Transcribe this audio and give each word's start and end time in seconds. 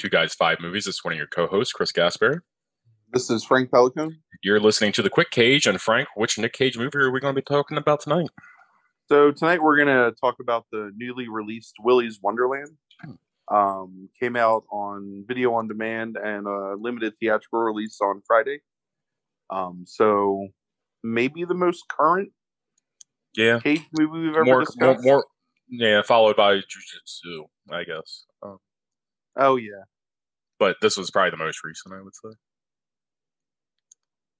Two 0.00 0.08
Guys 0.08 0.32
Five 0.32 0.60
Movies. 0.60 0.86
This 0.86 0.94
is 0.94 1.04
one 1.04 1.12
of 1.12 1.18
your 1.18 1.26
co-hosts, 1.26 1.74
Chris 1.74 1.92
Gasper. 1.92 2.42
This 3.12 3.28
is 3.28 3.44
Frank 3.44 3.70
Pelican. 3.70 4.22
You're 4.42 4.58
listening 4.58 4.92
to 4.92 5.02
the 5.02 5.10
Quick 5.10 5.30
Cage, 5.30 5.66
and 5.66 5.78
Frank, 5.78 6.08
which 6.16 6.38
Nick 6.38 6.54
Cage 6.54 6.78
movie 6.78 6.96
are 6.96 7.10
we 7.10 7.20
going 7.20 7.34
to 7.34 7.38
be 7.38 7.44
talking 7.44 7.76
about 7.76 8.00
tonight? 8.00 8.30
So 9.10 9.30
tonight 9.30 9.62
we're 9.62 9.76
going 9.76 9.88
to 9.88 10.16
talk 10.18 10.36
about 10.40 10.64
the 10.72 10.90
newly 10.96 11.28
released 11.28 11.74
Willy's 11.82 12.18
Wonderland. 12.22 12.70
Um, 13.52 14.08
came 14.18 14.36
out 14.36 14.62
on 14.72 15.24
video 15.28 15.52
on 15.52 15.68
demand 15.68 16.16
and 16.16 16.46
a 16.46 16.76
limited 16.78 17.12
theatrical 17.20 17.60
release 17.60 17.98
on 18.00 18.22
Friday. 18.26 18.60
Um, 19.50 19.84
so 19.86 20.46
maybe 21.04 21.44
the 21.44 21.52
most 21.52 21.84
current 21.88 22.30
Yeah, 23.36 23.58
Cage 23.60 23.82
movie 23.98 24.18
we've 24.28 24.30
ever 24.30 24.44
more, 24.46 24.54
more, 24.54 24.64
discussed. 24.64 25.04
more, 25.04 25.26
yeah, 25.68 26.00
followed 26.00 26.36
by 26.36 26.54
Jiu 26.54 26.62
Jitsu, 26.90 27.44
I 27.70 27.84
guess. 27.84 28.24
Um, 28.42 28.56
Oh 29.36 29.54
yeah, 29.56 29.84
but 30.60 30.76
this 30.80 30.96
was 30.96 31.10
probably 31.10 31.30
the 31.32 31.36
most 31.38 31.64
recent, 31.64 31.92
I 31.94 32.00
would 32.02 32.14
say. 32.14 32.36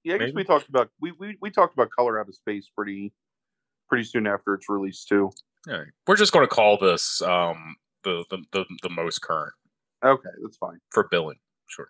yeah. 0.05 0.15
I 0.15 0.17
guess 0.19 0.25
Maybe. 0.27 0.35
we 0.37 0.43
talked 0.45 0.69
about 0.69 0.89
we, 1.01 1.11
we 1.19 1.37
we 1.41 1.49
talked 1.51 1.73
about 1.73 1.89
Color 1.89 2.19
Out 2.21 2.29
of 2.29 2.35
Space 2.35 2.71
pretty 2.73 3.11
pretty 3.89 4.05
soon 4.05 4.25
after 4.27 4.53
its 4.53 4.69
release 4.69 5.03
too. 5.03 5.31
Right. 5.67 5.87
We're 6.07 6.15
just 6.15 6.31
going 6.31 6.47
to 6.47 6.53
call 6.55 6.77
this 6.77 7.21
um, 7.21 7.75
the, 8.03 8.23
the 8.29 8.37
the 8.53 8.65
the 8.83 8.89
most 8.89 9.21
current 9.21 9.53
Okay, 10.03 10.29
that's 10.41 10.57
fine. 10.57 10.79
for 10.91 11.07
billing. 11.11 11.37
Sure. 11.67 11.89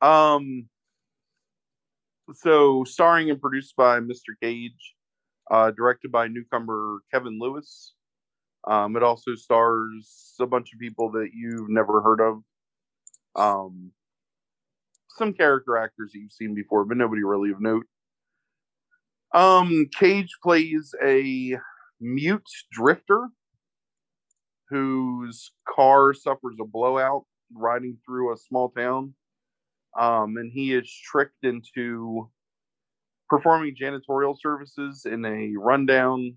Um, 0.00 0.68
so 2.32 2.84
starring 2.84 3.28
and 3.30 3.40
produced 3.40 3.76
by 3.76 4.00
Mr. 4.00 4.32
Cage, 4.42 4.94
uh, 5.50 5.70
directed 5.72 6.10
by 6.12 6.28
newcomer 6.28 7.00
Kevin 7.12 7.38
Lewis. 7.40 7.92
Um, 8.66 8.96
it 8.96 9.02
also 9.02 9.34
stars 9.34 10.34
a 10.40 10.46
bunch 10.46 10.72
of 10.72 10.78
people 10.78 11.10
that 11.12 11.30
you've 11.34 11.68
never 11.68 12.00
heard 12.02 12.20
of. 12.20 12.42
Um, 13.36 13.92
some 15.08 15.32
character 15.32 15.76
actors 15.76 16.12
that 16.12 16.18
you've 16.18 16.32
seen 16.32 16.54
before, 16.54 16.84
but 16.84 16.96
nobody 16.96 17.22
really 17.22 17.50
of 17.50 17.60
note. 17.60 17.84
Um, 19.34 19.86
Cage 19.96 20.30
plays 20.42 20.94
a 21.04 21.56
mute 22.00 22.48
drifter 22.72 23.28
whose 24.68 25.52
car 25.68 26.14
suffers 26.14 26.56
a 26.60 26.64
blowout 26.64 27.24
riding 27.54 27.98
through 28.06 28.32
a 28.32 28.36
small 28.36 28.70
town 28.70 29.14
um, 29.98 30.36
and 30.36 30.52
he 30.52 30.72
is 30.74 30.92
tricked 31.10 31.44
into 31.44 32.30
performing 33.28 33.74
janitorial 33.80 34.36
services 34.38 35.04
in 35.04 35.24
a 35.24 35.52
rundown 35.58 36.36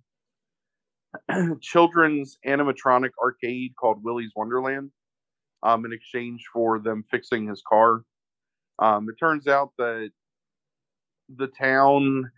children's 1.62 2.38
animatronic 2.46 3.12
arcade 3.22 3.74
called 3.80 4.04
Willy's 4.04 4.32
Wonderland 4.36 4.92
um, 5.64 5.86
in 5.86 5.94
exchange 5.94 6.44
for 6.52 6.80
them 6.80 7.04
fixing 7.10 7.48
his 7.48 7.64
car. 7.68 8.04
Um, 8.80 9.08
it 9.10 9.16
turns 9.20 9.48
out 9.48 9.72
that 9.78 10.12
the 11.34 11.48
town 11.48 12.30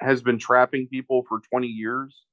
has 0.00 0.22
been 0.22 0.38
trapping 0.38 0.88
people 0.88 1.24
for 1.28 1.40
20 1.50 1.66
years 1.66 2.24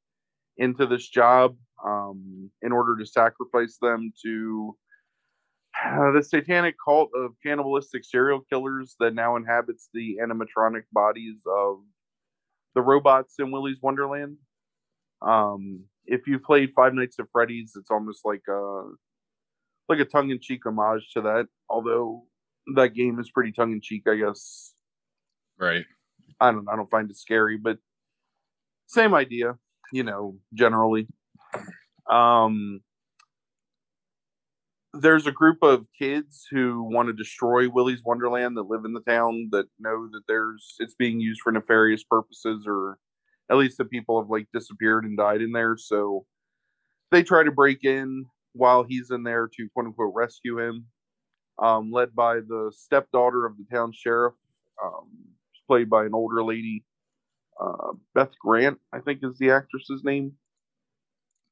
into 0.58 0.86
this 0.86 1.08
job 1.08 1.56
um, 1.86 2.50
in 2.62 2.72
order 2.72 2.97
to 2.97 3.06
sacrifice 3.06 3.78
them 3.81 4.12
to 4.24 4.75
uh, 5.86 6.12
the 6.12 6.24
satanic 6.24 6.75
cult 6.84 7.09
of 7.13 7.31
cannibalistic 7.44 8.03
serial 8.03 8.42
killers 8.50 8.96
that 9.00 9.13
now 9.13 9.36
inhabits 9.36 9.90
the 9.94 10.18
animatronic 10.22 10.84
bodies 10.92 11.42
of 11.46 11.78
the 12.74 12.81
robots 12.81 13.36
in 13.38 13.52
Willy's 13.52 13.81
Wonderland. 13.81 14.38
Um, 15.22 15.81
if 16.06 16.25
you've 16.25 16.44
played 16.44 16.74
Five 16.75 16.94
Nights 16.94 17.19
at 17.19 17.30
Freddy's, 17.31 17.74
it's 17.75 17.92
almost 17.92 18.22
like 18.25 18.42
a 18.50 18.84
like 19.90 20.00
a 20.00 20.06
tongue-in-cheek 20.06 20.66
homage 20.66 21.12
to 21.14 21.22
that. 21.22 21.48
Although 21.70 22.24
that 22.75 22.90
game 22.90 23.20
is 23.20 23.31
pretty 23.31 23.52
tongue-in-cheek, 23.52 24.03
I 24.08 24.16
guess. 24.16 24.74
Right. 25.59 25.86
I 26.40 26.52
don't 26.52 26.68
I 26.70 26.75
don't 26.75 26.90
find 26.90 27.09
it 27.09 27.18
scary, 27.18 27.58
but 27.58 27.78
same 28.88 29.14
idea, 29.14 29.58
you 29.92 30.03
know, 30.03 30.38
generally. 30.53 31.08
Um 32.09 32.81
there's 34.94 35.28
a 35.28 35.31
group 35.31 35.62
of 35.62 35.86
kids 35.98 36.48
who 36.50 36.81
want 36.84 37.08
to 37.08 37.14
destroy 37.14 37.69
Willy's 37.69 38.02
Wonderland 38.04 38.58
that 38.58 38.64
live 38.64 38.84
in 38.86 38.94
the 38.94 39.02
town 39.02 39.50
that 39.52 39.66
know 39.80 40.08
that 40.12 40.24
there's 40.28 40.75
it's 40.80 40.96
being 40.96 41.19
used 41.19 41.42
for 41.42 41.52
nefarious 41.52 42.04
purposes 42.04 42.66
or 42.68 42.98
at 43.50 43.58
least 43.58 43.78
the 43.78 43.86
people 43.86 44.22
have 44.22 44.30
like 44.30 44.48
disappeared 44.54 45.06
and 45.06 45.18
died 45.18 45.42
in 45.42 45.52
there. 45.52 45.78
So 45.78 46.25
they 47.12 47.24
try 47.24 47.44
to 47.44 47.52
break 47.52 47.84
in 47.84 48.25
while 48.57 48.84
he's 48.84 49.12
in 49.12 49.23
there 49.23 49.47
to 49.56 49.69
quote 49.73 49.85
unquote 49.88 50.13
rescue 50.16 50.59
him. 50.59 50.88
Um, 51.59 51.91
led 51.91 52.13
by 52.13 52.35
the 52.35 52.72
stepdaughter 52.75 53.45
of 53.47 53.57
the 53.57 53.66
town 53.72 53.91
sheriff, 53.91 54.35
um, 54.84 55.09
played 55.68 55.90
by 55.90 56.06
an 56.06 56.13
older 56.13 56.44
lady, 56.44 56.85
uh, 57.59 57.94
Beth 58.13 58.34
Grant, 58.40 58.79
I 58.94 59.00
think 59.00 59.22
is 59.23 59.40
the 59.40 59.50
actress's 59.50 60.03
name. 60.03 60.34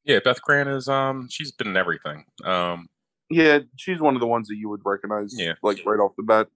Yeah, 0.03 0.19
Beth 0.23 0.41
Grant 0.43 0.69
is 0.69 0.87
um 0.87 1.27
she's 1.31 1.51
been 1.51 1.65
in 1.67 1.75
everything. 1.77 2.25
Um 2.43 2.87
Yeah, 3.31 3.59
she's 3.77 3.99
one 3.99 4.13
of 4.13 4.19
the 4.21 4.27
ones 4.27 4.47
that 4.49 4.57
you 4.57 4.69
would 4.69 4.81
recognize, 4.85 5.33
Yeah. 5.35 5.53
like 5.63 5.83
right 5.83 5.99
off 5.99 6.15
the 6.15 6.21
bat. 6.23 6.49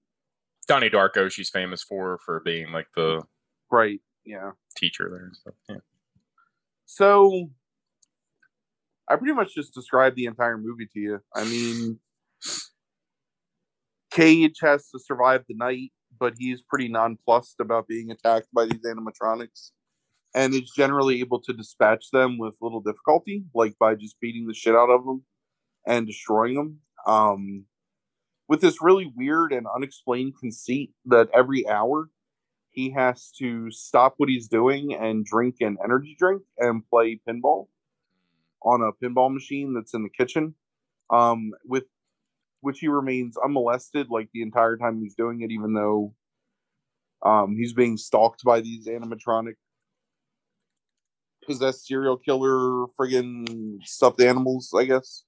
Donnie 0.67 0.91
Darko, 0.91 1.31
she's 1.31 1.49
famous 1.49 1.81
for 1.81 2.19
for 2.23 2.41
being 2.41 2.71
like 2.71 2.89
the 2.95 3.23
Right. 3.71 3.99
Yeah. 4.25 4.51
teacher 4.77 5.09
there 5.09 5.25
and 5.25 5.35
stuff. 5.35 5.55
Yeah. 5.67 5.77
So 6.85 7.49
I 9.09 9.15
pretty 9.15 9.33
much 9.33 9.55
just 9.55 9.73
described 9.73 10.15
the 10.15 10.25
entire 10.25 10.57
movie 10.57 10.87
to 10.93 10.99
you. 10.99 11.19
I 11.35 11.43
mean, 11.43 11.99
Cage 14.11 14.57
has 14.61 14.89
to 14.89 14.99
survive 14.99 15.45
the 15.47 15.55
night, 15.55 15.91
but 16.19 16.35
he's 16.37 16.61
pretty 16.61 16.89
nonplussed 16.89 17.59
about 17.59 17.87
being 17.87 18.11
attacked 18.11 18.53
by 18.53 18.65
these 18.65 18.85
animatronics 18.85 19.71
and 20.35 20.53
is 20.53 20.71
generally 20.75 21.21
able 21.21 21.41
to 21.41 21.53
dispatch 21.53 22.11
them 22.11 22.37
with 22.37 22.55
little 22.61 22.81
difficulty, 22.81 23.45
like 23.55 23.73
by 23.79 23.95
just 23.95 24.19
beating 24.19 24.45
the 24.45 24.53
shit 24.53 24.75
out 24.75 24.91
of 24.91 25.03
them 25.03 25.23
and 25.87 26.05
destroying 26.05 26.55
them. 26.55 26.79
Um, 27.07 27.65
with 28.47 28.61
this 28.61 28.81
really 28.81 29.11
weird 29.15 29.51
and 29.51 29.65
unexplained 29.75 30.33
conceit 30.39 30.91
that 31.05 31.29
every 31.33 31.67
hour 31.67 32.09
he 32.69 32.91
has 32.91 33.31
to 33.39 33.71
stop 33.71 34.13
what 34.17 34.29
he's 34.29 34.47
doing 34.47 34.93
and 34.93 35.25
drink 35.25 35.55
an 35.61 35.77
energy 35.83 36.15
drink 36.19 36.43
and 36.59 36.87
play 36.87 37.19
pinball 37.27 37.67
on 38.63 38.81
a 38.81 38.91
pinball 39.03 39.33
machine 39.33 39.73
that's 39.73 39.93
in 39.93 40.03
the 40.03 40.09
kitchen 40.09 40.53
um 41.09 41.51
with 41.65 41.85
which 42.61 42.79
he 42.79 42.87
remains 42.87 43.37
unmolested 43.37 44.07
like 44.09 44.29
the 44.33 44.41
entire 44.41 44.77
time 44.77 44.99
he's 45.01 45.15
doing 45.15 45.41
it 45.41 45.51
even 45.51 45.73
though 45.73 46.13
um 47.25 47.55
he's 47.55 47.73
being 47.73 47.97
stalked 47.97 48.43
by 48.43 48.59
these 48.59 48.87
animatronic 48.87 49.55
possessed 51.45 51.87
serial 51.87 52.17
killer 52.17 52.85
friggin 52.99 53.79
stuffed 53.83 54.21
animals 54.21 54.73
i 54.77 54.83
guess. 54.85 55.23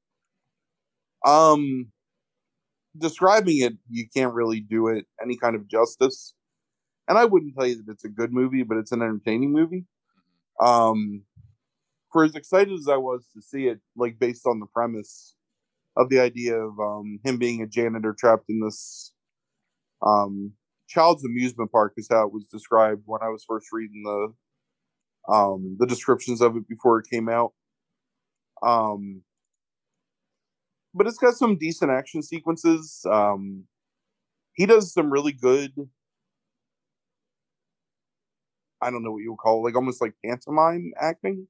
Um 1.25 1.91
describing 2.97 3.59
it 3.59 3.73
you 3.89 4.05
can't 4.15 4.33
really 4.33 4.59
do 4.59 4.87
it 4.87 5.05
any 5.21 5.37
kind 5.37 5.55
of 5.55 5.67
justice. 5.67 6.33
And 7.07 7.17
I 7.17 7.25
wouldn't 7.25 7.55
tell 7.55 7.67
you 7.67 7.77
that 7.83 7.91
it's 7.91 8.05
a 8.05 8.09
good 8.09 8.31
movie, 8.31 8.63
but 8.63 8.77
it's 8.77 8.91
an 8.91 9.01
entertaining 9.01 9.51
movie. 9.51 9.85
Um, 10.59 11.23
for 12.11 12.23
as 12.23 12.35
excited 12.35 12.73
as 12.73 12.87
I 12.87 12.97
was 12.97 13.25
to 13.35 13.41
see 13.41 13.67
it, 13.67 13.79
like 13.95 14.19
based 14.19 14.45
on 14.45 14.59
the 14.59 14.65
premise 14.67 15.35
of 15.97 16.09
the 16.09 16.19
idea 16.19 16.55
of 16.55 16.79
um, 16.79 17.19
him 17.23 17.37
being 17.37 17.61
a 17.61 17.67
janitor 17.67 18.15
trapped 18.17 18.49
in 18.49 18.59
this 18.59 19.13
um, 20.05 20.53
child's 20.87 21.25
amusement 21.25 21.71
park, 21.71 21.93
is 21.97 22.07
how 22.09 22.25
it 22.25 22.33
was 22.33 22.47
described 22.47 23.03
when 23.05 23.21
I 23.21 23.29
was 23.29 23.45
first 23.47 23.67
reading 23.71 24.03
the 24.03 25.33
um, 25.33 25.77
the 25.79 25.87
descriptions 25.87 26.41
of 26.41 26.55
it 26.55 26.67
before 26.67 26.99
it 26.99 27.07
came 27.11 27.29
out. 27.29 27.53
Um, 28.63 29.21
but 30.93 31.07
it's 31.07 31.17
got 31.17 31.35
some 31.35 31.57
decent 31.57 31.91
action 31.91 32.21
sequences. 32.21 33.05
Um, 33.09 33.65
he 34.53 34.65
does 34.65 34.93
some 34.93 35.11
really 35.11 35.31
good 35.31 35.71
I 38.81 38.89
don't 38.89 39.03
know 39.03 39.11
what 39.11 39.21
you 39.21 39.31
would 39.31 39.37
call 39.37 39.59
it, 39.59 39.69
like 39.69 39.75
almost 39.75 40.01
like 40.01 40.15
pantomime 40.25 40.91
acting. 40.99 41.47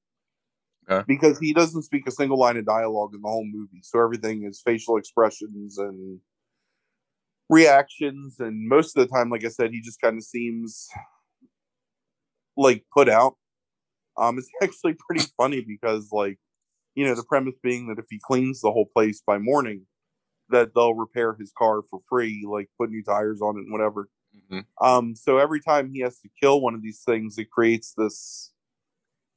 Okay. 0.89 1.03
Because 1.07 1.39
he 1.39 1.53
doesn't 1.53 1.83
speak 1.83 2.07
a 2.07 2.11
single 2.11 2.37
line 2.39 2.57
of 2.57 2.65
dialogue 2.65 3.13
in 3.13 3.21
the 3.21 3.27
whole 3.29 3.45
movie, 3.45 3.81
so 3.83 3.99
everything 4.01 4.43
is 4.43 4.61
facial 4.65 4.97
expressions 4.97 5.77
and 5.77 6.19
reactions, 7.49 8.39
and 8.39 8.67
most 8.67 8.95
of 8.97 9.07
the 9.07 9.13
time, 9.13 9.29
like 9.29 9.43
I 9.45 9.49
said, 9.49 9.71
he 9.71 9.81
just 9.81 10.01
kind 10.01 10.17
of 10.17 10.23
seems 10.23 10.87
like 12.57 12.83
put 12.93 13.09
out. 13.09 13.35
Um, 14.17 14.37
it's 14.37 14.49
actually 14.63 14.95
pretty 15.07 15.25
funny 15.37 15.61
because, 15.67 16.09
like, 16.11 16.37
you 16.95 17.05
know, 17.05 17.15
the 17.15 17.23
premise 17.23 17.55
being 17.63 17.87
that 17.87 17.99
if 17.99 18.05
he 18.09 18.19
cleans 18.23 18.61
the 18.61 18.71
whole 18.71 18.87
place 18.93 19.23
by 19.25 19.37
morning, 19.37 19.83
that 20.49 20.71
they'll 20.75 20.95
repair 20.95 21.35
his 21.39 21.53
car 21.57 21.81
for 21.89 21.99
free, 22.09 22.45
like 22.49 22.69
put 22.79 22.91
new 22.91 23.03
tires 23.03 23.41
on 23.41 23.57
it 23.57 23.61
and 23.61 23.71
whatever. 23.71 24.09
Mhm. 24.51 24.65
Um, 24.81 25.15
so 25.15 25.37
every 25.39 25.61
time 25.61 25.91
he 25.91 26.01
has 26.01 26.19
to 26.21 26.29
kill 26.41 26.61
one 26.61 26.75
of 26.75 26.83
these 26.83 27.03
things, 27.05 27.37
it 27.37 27.51
creates 27.51 27.93
this 27.97 28.51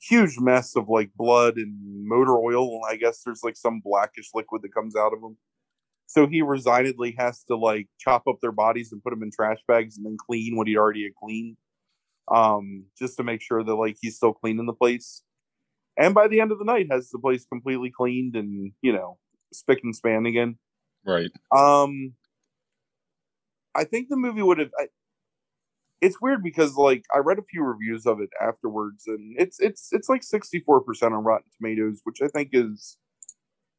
huge 0.08 0.38
mess 0.38 0.76
of 0.76 0.88
like 0.88 1.10
blood 1.16 1.56
and 1.56 2.06
motor 2.06 2.36
oil. 2.36 2.76
And 2.76 2.82
I 2.88 2.96
guess 2.96 3.22
there's 3.22 3.42
like 3.42 3.56
some 3.56 3.80
blackish 3.80 4.30
liquid 4.34 4.62
that 4.62 4.74
comes 4.74 4.96
out 4.96 5.12
of 5.12 5.20
them. 5.20 5.36
So 6.06 6.26
he 6.26 6.42
resignedly 6.42 7.14
has 7.18 7.42
to 7.44 7.56
like 7.56 7.88
chop 7.98 8.24
up 8.28 8.36
their 8.40 8.52
bodies 8.52 8.92
and 8.92 9.02
put 9.02 9.10
them 9.10 9.22
in 9.22 9.30
trash 9.30 9.60
bags 9.66 9.96
and 9.96 10.04
then 10.04 10.16
clean 10.18 10.56
what 10.56 10.68
he 10.68 10.76
already 10.76 11.04
had 11.04 11.14
cleaned. 11.14 11.56
Um, 12.28 12.84
just 12.98 13.16
to 13.18 13.22
make 13.22 13.42
sure 13.42 13.62
that 13.62 13.74
like 13.74 13.96
he's 14.00 14.16
still 14.16 14.32
cleaning 14.32 14.66
the 14.66 14.72
place. 14.72 15.22
And 15.96 16.14
by 16.14 16.28
the 16.28 16.40
end 16.40 16.52
of 16.52 16.58
the 16.58 16.64
night 16.64 16.88
has 16.90 17.10
the 17.10 17.18
place 17.18 17.44
completely 17.44 17.90
cleaned 17.90 18.34
and, 18.36 18.72
you 18.82 18.92
know, 18.92 19.18
spick 19.52 19.80
and 19.84 19.94
span 19.94 20.26
again. 20.26 20.58
Right. 21.06 21.30
Um, 21.54 22.14
I 23.74 23.84
think 23.84 24.08
the 24.08 24.16
movie 24.16 24.42
would 24.42 24.58
have. 24.58 24.70
I, 24.78 24.86
it's 26.04 26.20
weird 26.20 26.42
because 26.42 26.74
like 26.74 27.04
I 27.14 27.18
read 27.18 27.38
a 27.38 27.42
few 27.42 27.62
reviews 27.62 28.04
of 28.04 28.20
it 28.20 28.28
afterwards, 28.40 29.04
and 29.06 29.34
it's 29.38 29.58
it's 29.58 29.88
it's 29.90 30.08
like 30.08 30.22
sixty 30.22 30.60
four 30.60 30.82
percent 30.82 31.14
on 31.14 31.24
Rotten 31.24 31.50
Tomatoes, 31.56 32.00
which 32.04 32.20
I 32.22 32.28
think 32.28 32.50
is 32.52 32.98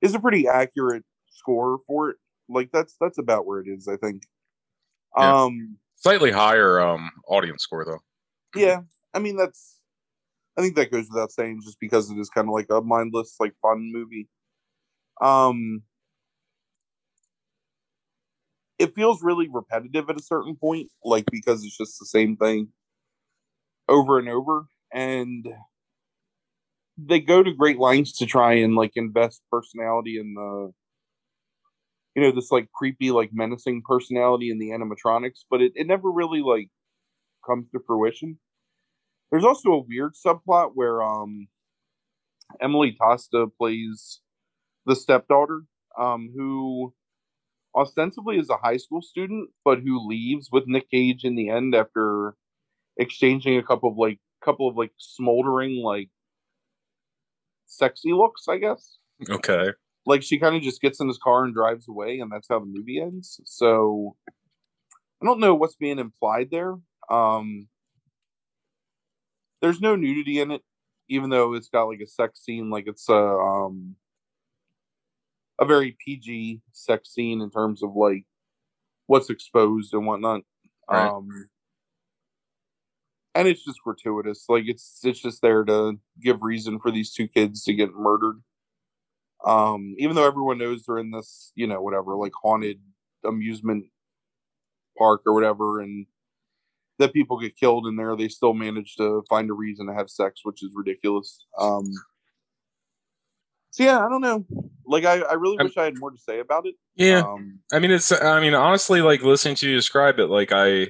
is 0.01 0.15
a 0.15 0.19
pretty 0.19 0.47
accurate 0.47 1.03
score 1.29 1.77
for 1.85 2.09
it. 2.09 2.17
Like 2.49 2.71
that's 2.73 2.95
that's 2.99 3.19
about 3.19 3.45
where 3.45 3.59
it 3.59 3.67
is. 3.67 3.87
I 3.87 3.97
think. 3.97 4.23
Yeah. 5.15 5.43
Um. 5.43 5.77
Slightly 5.97 6.31
higher 6.31 6.79
um 6.79 7.11
audience 7.27 7.61
score 7.61 7.85
though. 7.85 8.01
Yeah. 8.59 8.81
I 9.13 9.19
mean 9.19 9.37
that's. 9.37 9.75
I 10.57 10.61
think 10.61 10.75
that 10.77 10.91
goes 10.91 11.07
without 11.11 11.31
saying, 11.31 11.61
just 11.63 11.79
because 11.79 12.09
it 12.09 12.17
is 12.17 12.29
kind 12.29 12.47
of 12.47 12.53
like 12.53 12.67
a 12.71 12.81
mindless, 12.81 13.35
like 13.39 13.53
fun 13.61 13.91
movie. 13.93 14.29
Um. 15.21 15.83
It 18.79 18.93
feels 18.95 19.23
really 19.23 19.47
repetitive 19.51 20.09
at 20.09 20.17
a 20.19 20.23
certain 20.23 20.55
point, 20.55 20.89
like 21.03 21.25
because 21.31 21.63
it's 21.63 21.77
just 21.77 21.99
the 21.99 22.05
same 22.05 22.35
thing 22.37 22.69
over 23.87 24.19
and 24.19 24.29
over. 24.29 24.65
And 24.93 25.47
they 26.97 27.19
go 27.19 27.43
to 27.43 27.53
great 27.53 27.77
lengths 27.79 28.17
to 28.19 28.25
try 28.25 28.53
and 28.53 28.75
like 28.75 28.91
invest 28.95 29.41
personality 29.51 30.17
in 30.17 30.33
the 30.33 30.71
you 32.15 32.21
know, 32.21 32.31
this 32.31 32.51
like 32.51 32.71
creepy, 32.71 33.11
like 33.11 33.31
menacing 33.33 33.81
personality 33.85 34.49
in 34.49 34.57
the 34.57 34.69
animatronics, 34.69 35.43
but 35.49 35.61
it, 35.61 35.73
it 35.75 35.85
never 35.87 36.09
really 36.09 36.41
like 36.41 36.69
comes 37.45 37.69
to 37.71 37.79
fruition. 37.85 38.39
There's 39.31 39.45
also 39.45 39.71
a 39.71 39.79
weird 39.79 40.13
subplot 40.15 40.71
where 40.75 41.03
um 41.03 41.47
Emily 42.61 42.95
Tosta 42.99 43.49
plays 43.57 44.21
the 44.85 44.95
stepdaughter, 44.95 45.63
um, 45.97 46.31
who 46.35 46.93
ostensibly 47.75 48.37
is 48.37 48.49
a 48.49 48.57
high 48.57 48.77
school 48.77 49.01
student, 49.01 49.49
but 49.63 49.79
who 49.79 50.07
leaves 50.07 50.49
with 50.51 50.67
Nick 50.67 50.89
Cage 50.89 51.23
in 51.23 51.35
the 51.35 51.49
end 51.49 51.75
after 51.75 52.35
exchanging 52.97 53.57
a 53.57 53.63
couple 53.63 53.89
of 53.91 53.97
like 53.97 54.19
couple 54.43 54.67
of 54.69 54.77
like 54.77 54.91
smoldering 54.97 55.83
like 55.83 56.09
sexy 57.65 58.13
looks, 58.13 58.47
I 58.47 58.57
guess. 58.57 58.97
Okay. 59.29 59.71
Like 60.05 60.23
she 60.23 60.39
kind 60.39 60.55
of 60.55 60.61
just 60.61 60.81
gets 60.81 60.99
in 60.99 61.07
his 61.07 61.17
car 61.17 61.43
and 61.43 61.53
drives 61.53 61.87
away, 61.87 62.19
and 62.19 62.31
that's 62.31 62.47
how 62.47 62.59
the 62.59 62.65
movie 62.65 63.01
ends. 63.01 63.41
So 63.45 64.15
I 65.21 65.25
don't 65.25 65.39
know 65.39 65.55
what's 65.55 65.75
being 65.75 65.99
implied 65.99 66.49
there. 66.51 66.75
Um 67.09 67.67
there's 69.61 69.81
no 69.81 69.95
nudity 69.95 70.39
in 70.39 70.51
it, 70.51 70.61
even 71.09 71.29
though 71.29 71.55
it's 71.55 71.69
got 71.69 71.85
like 71.85 72.01
a 72.01 72.07
sex 72.07 72.43
scene, 72.43 72.69
like 72.69 72.85
it's 72.87 73.09
a 73.09 73.15
um 73.15 73.95
a 75.59 75.65
very 75.65 75.95
PG 76.03 76.61
sex 76.71 77.13
scene 77.13 77.41
in 77.41 77.49
terms 77.49 77.83
of 77.83 77.95
like 77.95 78.25
what's 79.07 79.29
exposed 79.29 79.93
and 79.93 80.05
whatnot. 80.05 80.41
Right. 80.89 81.07
Um 81.09 81.29
and 83.35 83.49
it's 83.49 83.63
just 83.63 83.81
gratuitous. 83.83 84.45
Like 84.47 84.63
it's 84.65 85.01
it's 85.03 85.19
just 85.19 85.41
there 85.41 85.63
to 85.65 85.99
give 86.21 86.41
reason 86.41 86.79
for 86.79 86.89
these 86.89 87.13
two 87.13 87.27
kids 87.27 87.63
to 87.63 87.73
get 87.73 87.93
murdered. 87.93 88.41
Um, 89.45 89.93
even 89.99 90.15
though 90.15 90.25
everyone 90.25 90.57
knows 90.57 90.85
they're 90.85 90.97
in 90.97 91.11
this, 91.11 91.51
you 91.53 91.67
know, 91.67 91.81
whatever, 91.81 92.15
like 92.15 92.31
haunted 92.41 92.79
amusement 93.23 93.85
park 94.97 95.21
or 95.27 95.33
whatever, 95.33 95.81
and 95.81 96.07
that 96.97 97.13
people 97.13 97.37
get 97.37 97.57
killed 97.57 97.85
in 97.85 97.97
there, 97.97 98.15
they 98.15 98.29
still 98.29 98.53
manage 98.53 98.95
to 98.95 99.23
find 99.29 99.49
a 99.49 99.53
reason 99.53 99.85
to 99.87 99.93
have 99.93 100.09
sex, 100.09 100.39
which 100.43 100.63
is 100.63 100.71
ridiculous. 100.73 101.45
Um, 101.59 101.85
so 103.75 103.83
yeah, 103.83 103.97
I 104.05 104.07
don't 104.07 104.21
know. 104.21 104.45
Like, 104.87 105.03
I, 105.03 105.19
I 105.19 105.33
really 105.33 105.57
I'm- 105.57 105.65
wish 105.67 105.75
I 105.77 105.83
had 105.83 105.99
more 105.99 106.11
to 106.11 106.17
say 106.17 106.39
about 106.39 106.65
it. 106.65 106.75
Yeah. 106.95 107.19
Um, 107.19 107.59
I 107.73 107.79
mean, 107.79 107.91
it's. 107.91 108.09
I 108.11 108.39
mean, 108.39 108.53
honestly, 108.53 109.01
like 109.01 109.21
listening 109.21 109.55
to 109.55 109.69
you 109.69 109.75
describe 109.75 110.17
it, 110.19 110.27
like 110.27 110.51
I, 110.53 110.83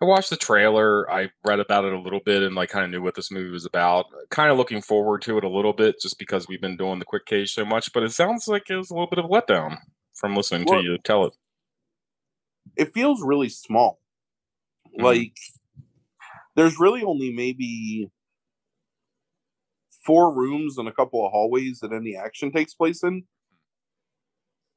I 0.00 0.04
watched 0.06 0.30
the 0.30 0.36
trailer. 0.36 1.08
I 1.08 1.30
read 1.46 1.60
about 1.60 1.84
it 1.84 1.92
a 1.92 2.00
little 2.00 2.18
bit 2.24 2.42
and 2.42 2.54
like 2.56 2.70
kind 2.70 2.84
of 2.84 2.90
knew 2.90 3.02
what 3.02 3.14
this 3.14 3.30
movie 3.30 3.50
was 3.50 3.64
about. 3.66 4.06
Kind 4.30 4.50
of 4.50 4.56
looking 4.58 4.80
forward 4.82 5.22
to 5.22 5.38
it 5.38 5.44
a 5.44 5.48
little 5.48 5.72
bit, 5.72 6.00
just 6.00 6.18
because 6.18 6.48
we've 6.48 6.60
been 6.60 6.76
doing 6.76 6.98
the 6.98 7.04
quick 7.04 7.26
cage 7.26 7.52
so 7.52 7.64
much. 7.64 7.92
But 7.92 8.02
it 8.02 8.10
sounds 8.12 8.48
like 8.48 8.68
it 8.70 8.76
was 8.76 8.90
a 8.90 8.94
little 8.94 9.06
bit 9.08 9.18
of 9.18 9.26
a 9.26 9.28
letdown 9.28 9.76
from 10.14 10.34
listening 10.34 10.66
Well- 10.68 10.80
to 10.82 10.84
you 10.84 10.98
tell 10.98 11.26
it. 11.26 11.34
it 12.76 12.92
feels 12.92 13.22
really 13.22 13.48
small. 13.50 14.00
Mhm. 14.98 15.02
Like 15.04 15.36
there's 16.56 16.80
really 16.80 17.04
only 17.04 17.30
maybe 17.32 18.10
four 20.10 20.34
rooms 20.34 20.76
and 20.78 20.88
a 20.88 20.92
couple 20.92 21.24
of 21.24 21.30
hallways 21.32 21.80
that 21.80 21.92
any 21.92 22.16
action 22.16 22.50
takes 22.50 22.74
place 22.74 23.02
in. 23.04 23.22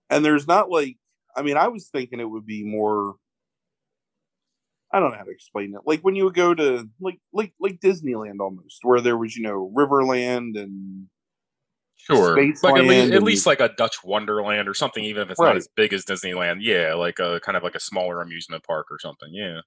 And 0.10 0.24
there's 0.24 0.48
not 0.48 0.70
like 0.70 0.98
I 1.36 1.42
mean, 1.42 1.58
I 1.58 1.68
was 1.70 1.90
thinking 1.90 2.20
it 2.20 2.30
would 2.30 2.46
be 2.46 2.64
more 2.64 3.16
I 4.94 5.00
don't 5.00 5.10
know 5.12 5.18
how 5.18 5.24
to 5.24 5.32
explain 5.32 5.74
it. 5.74 5.82
Like 5.86 6.02
when 6.02 6.16
you 6.16 6.26
would 6.26 6.36
go 6.36 6.54
to 6.54 6.88
like 7.02 7.20
like 7.32 7.54
like 7.60 7.80
Disneyland 7.80 8.40
almost, 8.40 8.80
where 8.84 9.02
there 9.02 9.18
was, 9.18 9.36
you 9.36 9.42
know, 9.44 9.72
Riverland 9.76 10.56
and 10.62 11.08
Sure, 11.96 12.36
like 12.36 12.76
at 12.78 12.84
least, 12.86 13.14
at 13.14 13.24
least 13.24 13.46
like 13.46 13.62
a 13.62 13.70
Dutch 13.78 14.04
Wonderland 14.04 14.68
or 14.68 14.74
something, 14.74 15.04
even 15.06 15.24
if 15.24 15.32
it's 15.32 15.40
Right. 15.40 15.50
not 15.50 15.58
as 15.58 15.70
big 15.76 15.94
as 15.94 16.04
Disneyland. 16.06 16.58
Yeah, 16.60 16.96
like 16.96 17.18
a 17.20 17.40
kind 17.40 17.56
of 17.56 17.64
like 17.64 17.76
a 17.76 17.80
smaller 17.80 18.22
amusement 18.22 18.64
park 18.66 18.88
or 18.92 19.00
something. 19.00 19.30
Yeah. 19.34 19.62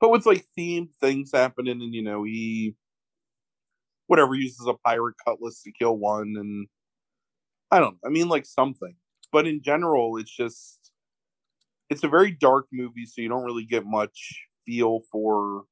but 0.00 0.10
with 0.10 0.24
like 0.26 0.46
themed 0.58 0.94
things 1.00 1.30
happening 1.32 1.82
and 1.82 1.94
you 1.94 2.02
know 2.02 2.22
he 2.24 2.74
whatever 4.10 4.34
uses 4.36 4.66
a 4.68 4.74
pirate 4.86 5.16
cutlass 5.26 5.62
to 5.62 5.72
kill 5.72 5.96
one 5.98 6.34
and 6.38 6.68
i 7.70 7.78
don't 7.78 7.98
i 8.04 8.08
mean 8.08 8.28
like 8.28 8.46
something 8.46 8.96
but 9.32 9.46
in 9.46 9.62
general 9.62 10.16
it's 10.18 10.34
just 10.34 10.92
it's 11.88 12.04
a 12.04 12.08
very 12.08 12.30
dark 12.30 12.66
movie 12.72 13.06
so 13.06 13.20
you 13.20 13.28
don't 13.28 13.44
really 13.44 13.64
get 13.64 13.84
much 13.86 14.44
feel 14.66 15.00
for 15.10 15.64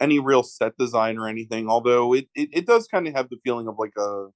any 0.00 0.18
real 0.18 0.42
set 0.42 0.76
design 0.76 1.18
or 1.18 1.28
anything 1.28 1.68
although 1.68 2.12
it 2.14 2.26
it, 2.34 2.48
it 2.52 2.66
does 2.66 2.88
kind 2.88 3.06
of 3.06 3.14
have 3.14 3.28
the 3.30 3.38
feeling 3.44 3.68
of 3.68 3.76
like 3.78 3.92
a 3.96 4.26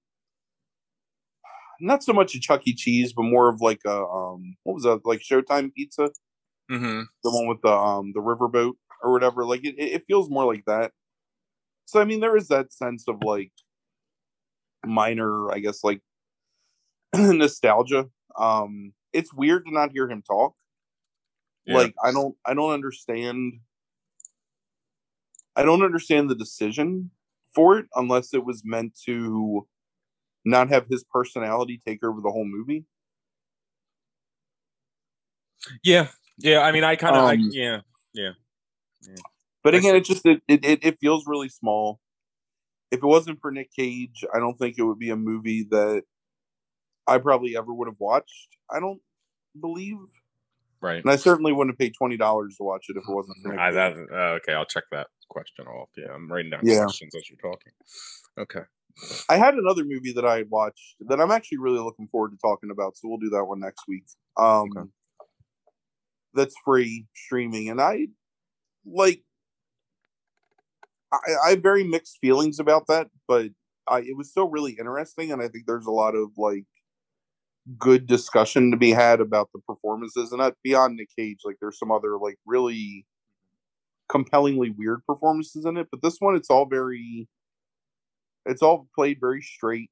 not 1.80 2.02
so 2.02 2.12
much 2.12 2.34
a 2.34 2.40
chuck 2.40 2.62
e 2.66 2.74
cheese 2.74 3.12
but 3.12 3.22
more 3.22 3.48
of 3.48 3.60
like 3.60 3.80
a 3.86 3.96
um 4.06 4.56
what 4.64 4.74
was 4.74 4.82
that 4.84 5.00
like 5.04 5.20
showtime 5.20 5.72
pizza 5.74 6.10
Mm-hmm. 6.70 7.02
the 7.24 7.30
one 7.30 7.46
with 7.48 7.62
the 7.62 7.70
um 7.72 8.12
the 8.14 8.20
riverboat 8.20 8.74
or 9.02 9.12
whatever. 9.12 9.44
Like 9.44 9.64
it, 9.64 9.74
it 9.78 9.92
it 9.92 10.04
feels 10.06 10.28
more 10.30 10.44
like 10.46 10.64
that. 10.66 10.92
So 11.88 11.98
I 12.02 12.04
mean, 12.04 12.20
there 12.20 12.36
is 12.36 12.48
that 12.48 12.70
sense 12.70 13.08
of 13.08 13.22
like 13.22 13.50
minor, 14.84 15.50
I 15.50 15.58
guess, 15.58 15.82
like 15.82 16.02
nostalgia. 17.16 18.10
Um, 18.38 18.92
it's 19.14 19.32
weird 19.32 19.64
to 19.64 19.72
not 19.72 19.92
hear 19.92 20.06
him 20.06 20.20
talk. 20.20 20.54
Yeah. 21.64 21.78
Like 21.78 21.94
I 22.04 22.12
don't 22.12 22.36
I 22.44 22.52
don't 22.52 22.72
understand. 22.72 23.60
I 25.56 25.62
don't 25.62 25.82
understand 25.82 26.28
the 26.28 26.34
decision 26.34 27.10
for 27.54 27.78
it 27.78 27.86
unless 27.94 28.34
it 28.34 28.44
was 28.44 28.66
meant 28.66 28.92
to 29.06 29.66
not 30.44 30.68
have 30.68 30.88
his 30.88 31.04
personality 31.04 31.80
take 31.82 32.04
over 32.04 32.20
the 32.20 32.30
whole 32.30 32.44
movie. 32.44 32.84
yeah, 35.82 36.08
yeah. 36.36 36.60
I 36.60 36.70
mean, 36.70 36.84
I 36.84 36.96
kind 36.96 37.16
of, 37.16 37.22
Um, 37.22 37.48
yeah. 38.12 38.32
But 39.68 39.74
again, 39.74 39.96
it 39.96 40.04
just 40.06 40.24
it, 40.24 40.40
it 40.48 40.78
it 40.82 40.98
feels 40.98 41.26
really 41.26 41.50
small. 41.50 42.00
If 42.90 43.00
it 43.00 43.06
wasn't 43.06 43.38
for 43.42 43.50
Nick 43.50 43.68
Cage, 43.76 44.24
I 44.34 44.38
don't 44.38 44.56
think 44.56 44.76
it 44.78 44.82
would 44.82 44.98
be 44.98 45.10
a 45.10 45.16
movie 45.16 45.66
that 45.70 46.04
I 47.06 47.18
probably 47.18 47.54
ever 47.54 47.74
would 47.74 47.86
have 47.86 48.00
watched. 48.00 48.56
I 48.70 48.80
don't 48.80 49.00
believe. 49.60 49.98
Right. 50.80 51.02
And 51.02 51.10
I 51.10 51.16
certainly 51.16 51.52
wouldn't 51.52 51.74
have 51.74 51.78
paid 51.78 51.92
twenty 51.98 52.16
dollars 52.16 52.56
to 52.56 52.64
watch 52.64 52.86
it 52.88 52.96
if 52.96 53.02
it 53.06 53.14
wasn't 53.14 53.36
for 53.42 53.50
Nick 53.50 53.60
I, 53.60 53.70
that, 53.72 53.92
uh, 54.10 54.36
okay, 54.36 54.54
I'll 54.54 54.64
check 54.64 54.84
that 54.90 55.08
question 55.28 55.66
off. 55.66 55.90
Yeah, 55.98 56.12
I'm 56.14 56.32
writing 56.32 56.50
down 56.50 56.60
Yeah. 56.62 56.84
questions 56.84 57.14
as 57.14 57.28
you're 57.28 57.36
talking. 57.52 57.72
Okay. 58.38 58.66
I 59.28 59.36
had 59.36 59.52
another 59.52 59.84
movie 59.84 60.14
that 60.14 60.24
I 60.24 60.38
had 60.38 60.48
watched 60.48 60.96
that 61.00 61.20
I'm 61.20 61.30
actually 61.30 61.58
really 61.58 61.80
looking 61.80 62.08
forward 62.08 62.30
to 62.30 62.38
talking 62.38 62.70
about, 62.70 62.96
so 62.96 63.06
we'll 63.06 63.18
do 63.18 63.28
that 63.30 63.44
one 63.44 63.60
next 63.60 63.82
week. 63.86 64.04
Um 64.38 64.70
Okay. 64.70 64.88
that's 66.32 66.54
free 66.64 67.06
streaming, 67.14 67.68
and 67.68 67.82
I 67.82 68.06
like 68.86 69.24
I, 71.12 71.18
I 71.46 71.50
have 71.50 71.62
very 71.62 71.84
mixed 71.84 72.18
feelings 72.20 72.58
about 72.58 72.86
that, 72.88 73.08
but 73.26 73.50
I 73.88 74.00
it 74.00 74.16
was 74.16 74.30
still 74.30 74.48
really 74.48 74.76
interesting, 74.78 75.32
and 75.32 75.42
I 75.42 75.48
think 75.48 75.66
there's 75.66 75.86
a 75.86 75.90
lot 75.90 76.14
of 76.14 76.30
like 76.36 76.64
good 77.78 78.06
discussion 78.06 78.70
to 78.70 78.76
be 78.76 78.90
had 78.90 79.20
about 79.20 79.50
the 79.52 79.60
performances, 79.60 80.32
and 80.32 80.40
not 80.40 80.54
beyond 80.64 80.96
Nick 80.96 81.10
Cage. 81.16 81.40
Like 81.44 81.56
there's 81.60 81.78
some 81.78 81.90
other 81.92 82.18
like 82.18 82.36
really 82.46 83.06
compellingly 84.08 84.70
weird 84.70 85.04
performances 85.06 85.64
in 85.64 85.76
it, 85.76 85.88
but 85.90 86.02
this 86.02 86.16
one 86.18 86.34
it's 86.34 86.50
all 86.50 86.66
very 86.66 87.28
it's 88.46 88.62
all 88.62 88.88
played 88.94 89.18
very 89.20 89.42
straight. 89.42 89.90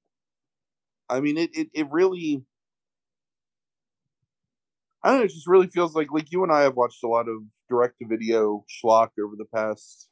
I 1.08 1.20
mean, 1.20 1.36
it 1.38 1.50
it, 1.54 1.68
it 1.74 1.90
really. 1.90 2.44
I 5.02 5.10
don't 5.10 5.18
know. 5.18 5.24
It 5.24 5.28
just 5.30 5.46
really 5.46 5.68
feels 5.68 5.94
like 5.94 6.08
like 6.12 6.32
you 6.32 6.42
and 6.42 6.52
I 6.52 6.62
have 6.62 6.76
watched 6.76 7.02
a 7.04 7.08
lot 7.08 7.28
of 7.28 7.42
direct 7.68 7.98
to 8.00 8.06
video 8.06 8.64
schlock 8.68 9.10
over 9.22 9.36
the 9.36 9.44
past 9.54 10.08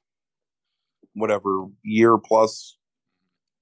whatever 1.14 1.66
year 1.82 2.18
plus, 2.18 2.76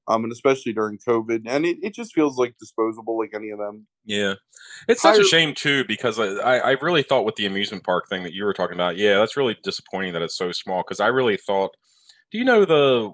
um, 0.09 0.25
and 0.25 0.33
especially 0.33 0.73
during 0.73 0.99
COVID, 0.99 1.43
and 1.47 1.65
it, 1.65 1.79
it 1.83 1.95
just 1.95 2.13
feels 2.13 2.37
like 2.37 2.57
disposable, 2.59 3.19
like 3.19 3.33
any 3.35 3.51
of 3.51 3.59
them. 3.59 3.87
Yeah, 4.05 4.35
it's 4.89 5.03
such 5.03 5.19
a 5.19 5.25
shame 5.25 5.55
too 5.55 5.85
because 5.87 6.19
I, 6.19 6.27
I 6.27 6.57
I 6.57 6.71
really 6.73 7.03
thought 7.03 7.25
with 7.25 7.37
the 7.37 7.47
amusement 7.47 7.85
park 7.85 8.09
thing 8.09 8.25
that 8.25 8.33
you 8.33 8.45
were 8.45 8.55
talking 8.55 8.75
about. 8.75 8.97
Yeah, 8.97 9.19
that's 9.19 9.37
really 9.37 9.57
disappointing 9.63 10.13
that 10.15 10.23
it's 10.23 10.37
so 10.37 10.51
small 10.53 10.83
because 10.83 11.01
I 11.01 11.09
really 11.09 11.37
thought. 11.37 11.71
Do 12.31 12.39
you 12.39 12.45
know 12.45 12.65
the 12.65 13.13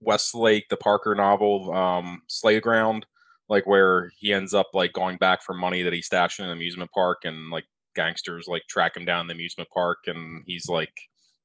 Westlake, 0.00 0.68
the 0.70 0.76
Parker 0.76 1.14
novel, 1.14 1.72
um, 1.74 2.22
Slay 2.28 2.58
Ground, 2.60 3.06
like 3.48 3.66
where 3.66 4.10
he 4.18 4.32
ends 4.32 4.54
up 4.54 4.68
like 4.72 4.92
going 4.92 5.18
back 5.18 5.42
for 5.42 5.54
money 5.54 5.82
that 5.82 5.92
he 5.92 6.02
stashed 6.02 6.40
in 6.40 6.46
an 6.46 6.52
amusement 6.52 6.90
park, 6.92 7.18
and 7.24 7.50
like 7.50 7.64
gangsters 7.94 8.46
like 8.48 8.62
track 8.68 8.96
him 8.96 9.04
down 9.04 9.28
the 9.28 9.34
amusement 9.34 9.68
park, 9.72 9.98
and 10.06 10.42
he's 10.46 10.68
like 10.68 10.94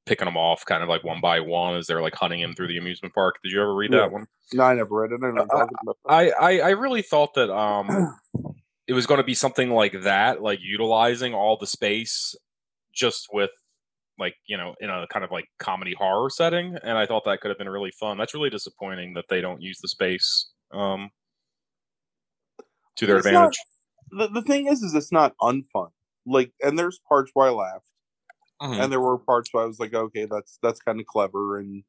picking 0.10 0.26
them 0.26 0.36
off 0.36 0.66
kind 0.66 0.82
of 0.82 0.90
like 0.90 1.04
one 1.04 1.22
by 1.22 1.40
one 1.40 1.76
as 1.76 1.86
they're 1.86 2.02
like 2.02 2.16
hunting 2.16 2.40
him 2.40 2.56
through 2.56 2.68
the 2.68 2.80
amusement 2.80 3.14
park. 3.14 3.36
Did 3.44 3.52
you 3.52 3.62
ever 3.62 3.76
read 3.76 3.94
Yeah. 3.94 4.00
that 4.00 4.12
one? 4.12 4.26
No, 4.54 4.64
I 4.64 4.74
never 4.74 4.96
read 4.96 5.12
it. 5.12 5.20
I 5.24 5.28
don't 5.28 5.36
know 5.36 5.46
what 5.46 5.62
Uh, 5.62 5.68
about. 5.84 5.98
I, 6.08 6.32
I 6.32 6.60
I 6.60 6.70
really 6.72 7.04
thought 7.04 7.36
that 7.36 7.52
um 7.56 7.88
it 8.88 8.94
was 8.94 9.06
going 9.06 9.20
to 9.20 9.24
be 9.24 9.36
something 9.36 9.70
like 9.70 10.02
that, 10.02 10.42
like 10.42 10.60
utilizing 10.64 11.36
all 11.36 11.58
the 11.58 11.68
space 11.68 12.36
just 12.92 13.28
with 13.32 13.52
like 14.18 14.34
you 14.48 14.58
know 14.58 14.74
in 14.82 14.90
a 14.90 15.06
kind 15.08 15.24
of 15.24 15.30
like 15.32 15.46
comedy 15.60 15.94
horror 15.98 16.30
setting, 16.32 16.76
and 16.84 16.98
I 16.98 17.06
thought 17.06 17.24
that 17.26 17.40
could 17.40 17.50
have 17.50 17.60
been 17.60 17.70
really 17.70 17.92
fun. 17.92 18.18
That's 18.18 18.34
really 18.34 18.50
disappointing 18.50 19.14
that 19.14 19.26
they 19.30 19.42
don't 19.42 19.62
use 19.62 19.78
the 19.80 19.88
space 19.88 20.50
um 20.72 21.12
to 22.96 23.06
their 23.06 23.18
It's 23.18 23.26
not- 23.28 23.56
advantage. 23.56 23.60
the, 24.12 24.28
the 24.30 24.42
thing 24.42 24.66
is, 24.68 24.82
is 24.82 24.94
it's 24.96 25.12
not 25.12 25.36
unfun. 25.40 25.92
Like, 26.26 26.52
and 26.62 26.78
there's 26.78 27.00
parts 27.08 27.32
where 27.34 27.48
I 27.48 27.52
laughed, 27.52 27.86
Mhm. 28.62 28.84
and 28.84 28.92
there 28.92 29.00
were 29.02 29.18
parts 29.18 29.50
where 29.54 29.64
I 29.64 29.68
was 29.68 29.80
like, 29.80 29.94
okay, 29.94 30.26
that's 30.26 30.60
that's 30.62 30.80
kind 30.82 31.00
of 31.00 31.06
clever. 31.06 31.58
And 31.58 31.84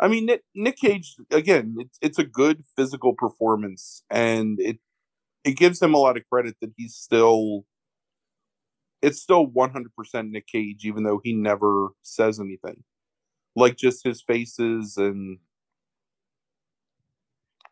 I 0.00 0.08
mean, 0.08 0.26
Nick, 0.26 0.42
Nick 0.54 0.76
Cage 0.78 1.16
again, 1.30 1.76
it's 1.78 1.98
it's 2.02 2.18
a 2.18 2.24
good 2.24 2.64
physical 2.76 3.14
performance, 3.14 4.02
and 4.10 4.58
it 4.60 4.78
it 5.44 5.56
gives 5.56 5.82
him 5.82 5.94
a 5.94 5.98
lot 5.98 6.16
of 6.16 6.24
credit 6.30 6.56
that 6.60 6.72
he's 6.76 6.94
still. 6.94 7.64
It's 9.02 9.20
still 9.20 9.46
100% 9.46 10.30
Nick 10.30 10.46
Cage, 10.46 10.84
even 10.84 11.02
though 11.02 11.20
he 11.22 11.32
never 11.32 11.88
says 12.02 12.38
anything. 12.38 12.84
Like 13.56 13.76
just 13.76 14.04
his 14.04 14.22
faces 14.22 14.96
and 14.96 15.38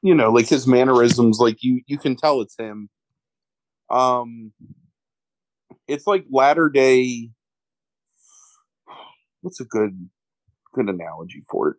you 0.02 0.14
know, 0.14 0.30
like 0.30 0.48
his 0.48 0.66
mannerisms, 0.66 1.38
like 1.38 1.58
you 1.62 1.82
you 1.86 1.98
can 1.98 2.16
tell 2.16 2.40
it's 2.40 2.56
him. 2.56 2.88
Um 3.90 4.52
it's 5.88 6.06
like 6.06 6.24
latter 6.30 6.68
day 6.68 7.30
what's 9.42 9.60
a 9.60 9.64
good 9.64 10.10
good 10.74 10.88
analogy 10.88 11.42
for 11.50 11.70
it? 11.70 11.76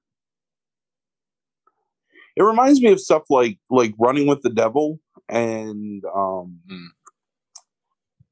It 2.35 2.43
reminds 2.43 2.81
me 2.81 2.91
of 2.91 2.99
stuff 2.99 3.23
like 3.29 3.59
like 3.69 3.93
running 3.99 4.27
with 4.27 4.41
the 4.41 4.49
devil 4.49 4.99
and 5.29 6.03
um 6.15 6.59
Mm. 6.69 6.87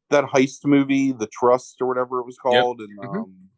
that 0.09 0.25
heist 0.25 0.65
movie, 0.65 1.11
The 1.11 1.27
Trust 1.27 1.77
or 1.81 1.87
whatever 1.87 2.19
it 2.19 2.25
was 2.25 2.37
Yep. 2.37 2.41
called, 2.41 2.81
and 2.81 2.97
Mhm. 2.99 3.25
um 3.25 3.49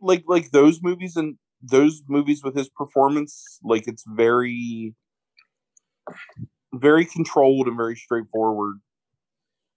like 0.00 0.24
like 0.26 0.50
those 0.50 0.80
movies 0.82 1.16
and 1.16 1.36
those 1.62 2.02
movies 2.08 2.42
with 2.42 2.56
his 2.56 2.68
performance, 2.68 3.58
like 3.62 3.86
it's 3.86 4.04
very 4.06 4.94
very 6.74 7.04
controlled 7.04 7.68
and 7.68 7.76
very 7.76 7.96
straightforward. 7.96 8.80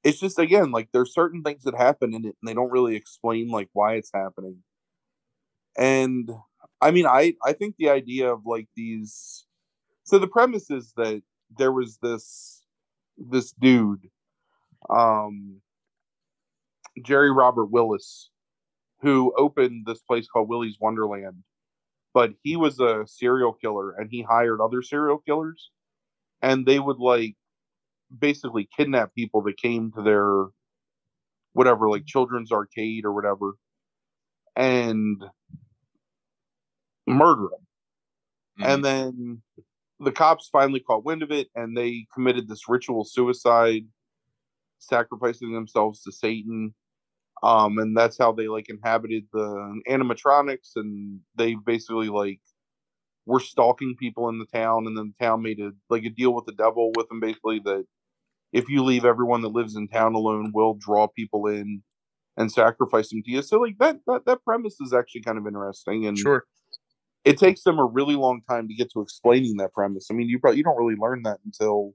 It's 0.03 0.19
just 0.19 0.39
again 0.39 0.71
like 0.71 0.89
there's 0.93 1.13
certain 1.13 1.43
things 1.43 1.63
that 1.63 1.75
happen 1.75 2.13
in 2.13 2.25
it 2.25 2.35
and 2.41 2.47
they 2.47 2.53
don't 2.53 2.71
really 2.71 2.95
explain 2.95 3.49
like 3.49 3.69
why 3.73 3.95
it's 3.95 4.11
happening. 4.13 4.63
And 5.77 6.29
I 6.81 6.91
mean 6.91 7.05
I 7.05 7.33
I 7.45 7.53
think 7.53 7.75
the 7.77 7.89
idea 7.89 8.31
of 8.31 8.45
like 8.45 8.67
these 8.75 9.45
so 10.03 10.19
the 10.19 10.27
premise 10.27 10.71
is 10.71 10.93
that 10.97 11.23
there 11.57 11.71
was 11.71 11.97
this 12.01 12.63
this 13.17 13.51
dude 13.53 14.09
um 14.89 15.61
Jerry 17.03 17.31
Robert 17.31 17.67
Willis 17.67 18.29
who 19.01 19.33
opened 19.37 19.85
this 19.85 20.01
place 20.01 20.27
called 20.27 20.49
Willy's 20.49 20.77
Wonderland 20.79 21.43
but 22.13 22.33
he 22.43 22.55
was 22.57 22.79
a 22.79 23.05
serial 23.07 23.53
killer 23.53 23.91
and 23.93 24.09
he 24.11 24.23
hired 24.23 24.61
other 24.61 24.81
serial 24.81 25.19
killers 25.19 25.71
and 26.41 26.65
they 26.65 26.79
would 26.79 26.99
like 26.99 27.35
basically 28.15 28.67
kidnap 28.75 29.13
people 29.15 29.41
that 29.43 29.57
came 29.57 29.91
to 29.93 30.01
their 30.01 30.45
whatever 31.53 31.89
like 31.89 32.05
children's 32.05 32.51
arcade 32.51 33.05
or 33.05 33.13
whatever 33.13 33.53
and 34.55 35.23
murder 37.07 37.47
them 37.51 37.67
Mhm. 38.59 38.73
and 38.73 38.85
then 38.85 39.41
the 39.99 40.11
cops 40.11 40.49
finally 40.49 40.79
caught 40.81 41.05
wind 41.05 41.23
of 41.23 41.31
it 41.31 41.49
and 41.55 41.77
they 41.77 42.07
committed 42.13 42.47
this 42.47 42.69
ritual 42.69 43.05
suicide 43.05 43.85
sacrificing 44.79 45.53
themselves 45.53 46.03
to 46.03 46.11
satan. 46.11 46.73
Um 47.43 47.77
and 47.79 47.97
that's 47.97 48.17
how 48.17 48.31
they 48.33 48.47
like 48.47 48.69
inhabited 48.69 49.27
the 49.33 49.81
animatronics 49.89 50.71
and 50.77 51.21
they 51.35 51.55
basically 51.55 52.09
like 52.09 52.41
were 53.25 53.39
stalking 53.41 53.95
people 53.99 54.29
in 54.29 54.39
the 54.39 54.45
town 54.47 54.87
and 54.87 54.97
then 54.97 55.13
the 55.19 55.25
town 55.25 55.41
made 55.43 55.59
a 55.59 55.71
like 55.89 56.05
a 56.05 56.09
deal 56.09 56.33
with 56.33 56.45
the 56.45 56.53
devil 56.53 56.91
with 56.97 57.09
them 57.09 57.19
basically 57.21 57.59
that 57.59 57.85
if 58.53 58.69
you 58.69 58.83
leave 58.83 59.05
everyone 59.05 59.41
that 59.41 59.49
lives 59.49 59.75
in 59.75 59.87
town 59.87 60.13
alone 60.15 60.51
we'll 60.53 60.75
draw 60.75 61.07
people 61.07 61.47
in 61.47 61.81
and 62.37 62.51
sacrifice 62.51 63.09
them 63.09 63.21
to 63.23 63.31
you 63.31 63.41
so 63.41 63.59
like 63.59 63.77
that 63.79 63.97
that, 64.07 64.25
that 64.25 64.43
premise 64.43 64.79
is 64.81 64.93
actually 64.93 65.21
kind 65.21 65.37
of 65.37 65.47
interesting 65.47 66.05
and 66.05 66.17
sure. 66.17 66.45
it 67.25 67.37
takes 67.37 67.63
them 67.63 67.79
a 67.79 67.85
really 67.85 68.15
long 68.15 68.41
time 68.49 68.67
to 68.67 68.73
get 68.73 68.89
to 68.91 69.01
explaining 69.01 69.57
that 69.57 69.73
premise. 69.73 70.07
I 70.09 70.13
mean, 70.13 70.29
you 70.29 70.39
probably 70.39 70.57
you 70.59 70.63
don't 70.63 70.77
really 70.77 70.95
learn 70.95 71.23
that 71.23 71.39
until 71.45 71.93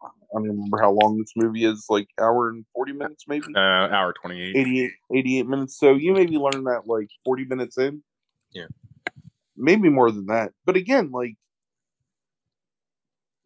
I 0.00 0.08
don't 0.32 0.48
remember 0.48 0.80
how 0.80 0.90
long 0.92 1.18
this 1.18 1.32
movie 1.36 1.64
is, 1.64 1.86
like 1.88 2.08
hour 2.20 2.48
and 2.48 2.64
forty 2.74 2.92
minutes, 2.92 3.24
maybe 3.28 3.46
Uh, 3.54 3.58
hour 3.58 4.12
twenty 4.12 4.40
eight. 4.40 4.56
88, 4.56 4.90
88 5.14 5.46
minutes. 5.46 5.78
So 5.78 5.94
you 5.94 6.12
maybe 6.12 6.36
learn 6.38 6.64
that 6.64 6.86
like 6.86 7.08
forty 7.24 7.44
minutes 7.44 7.76
in. 7.78 8.02
Yeah. 8.52 8.66
maybe 9.56 9.88
more 9.88 10.10
than 10.10 10.26
that. 10.26 10.52
But 10.64 10.76
again, 10.76 11.10
like 11.10 11.36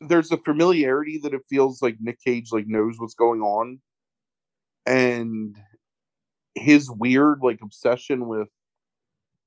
there's 0.00 0.31
a 0.31 0.38
familiarity 0.38 1.19
that 1.23 1.35
it 1.35 1.43
feels 1.49 1.83
like 1.83 1.97
Nick 2.00 2.21
Cage 2.23 2.49
like 2.52 2.67
knows 2.67 2.97
what's 2.99 3.14
going 3.14 3.40
on, 3.40 3.81
and 4.87 5.57
his 6.55 6.90
weird 6.90 7.40
like 7.43 7.61
obsession 7.62 8.26
with 8.26 8.49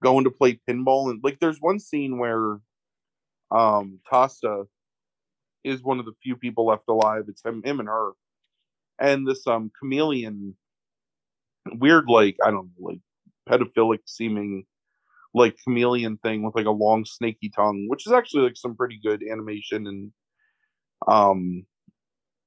going 0.01 0.23
to 0.23 0.31
play 0.31 0.59
pinball 0.67 1.09
and 1.09 1.19
like 1.23 1.39
there's 1.39 1.59
one 1.59 1.79
scene 1.79 2.17
where 2.17 2.57
um 3.51 3.99
Costa 4.09 4.63
is 5.63 5.83
one 5.83 5.99
of 5.99 6.05
the 6.05 6.13
few 6.23 6.35
people 6.35 6.65
left 6.65 6.85
alive. 6.89 7.25
It's 7.27 7.43
him, 7.45 7.61
him 7.63 7.79
and 7.79 7.89
her. 7.89 8.11
And 8.99 9.27
this 9.27 9.45
um 9.47 9.71
chameleon 9.79 10.55
weird 11.73 12.05
like 12.07 12.37
I 12.43 12.51
don't 12.51 12.71
know, 12.79 12.89
like 12.89 12.99
pedophilic 13.49 13.99
seeming 14.05 14.65
like 15.33 15.57
chameleon 15.63 16.17
thing 16.17 16.43
with 16.43 16.55
like 16.55 16.65
a 16.65 16.71
long 16.71 17.05
snaky 17.05 17.49
tongue, 17.55 17.85
which 17.87 18.05
is 18.05 18.13
actually 18.13 18.43
like 18.43 18.57
some 18.57 18.75
pretty 18.75 18.99
good 19.03 19.23
animation 19.23 19.87
and 19.87 20.11
um 21.07 21.65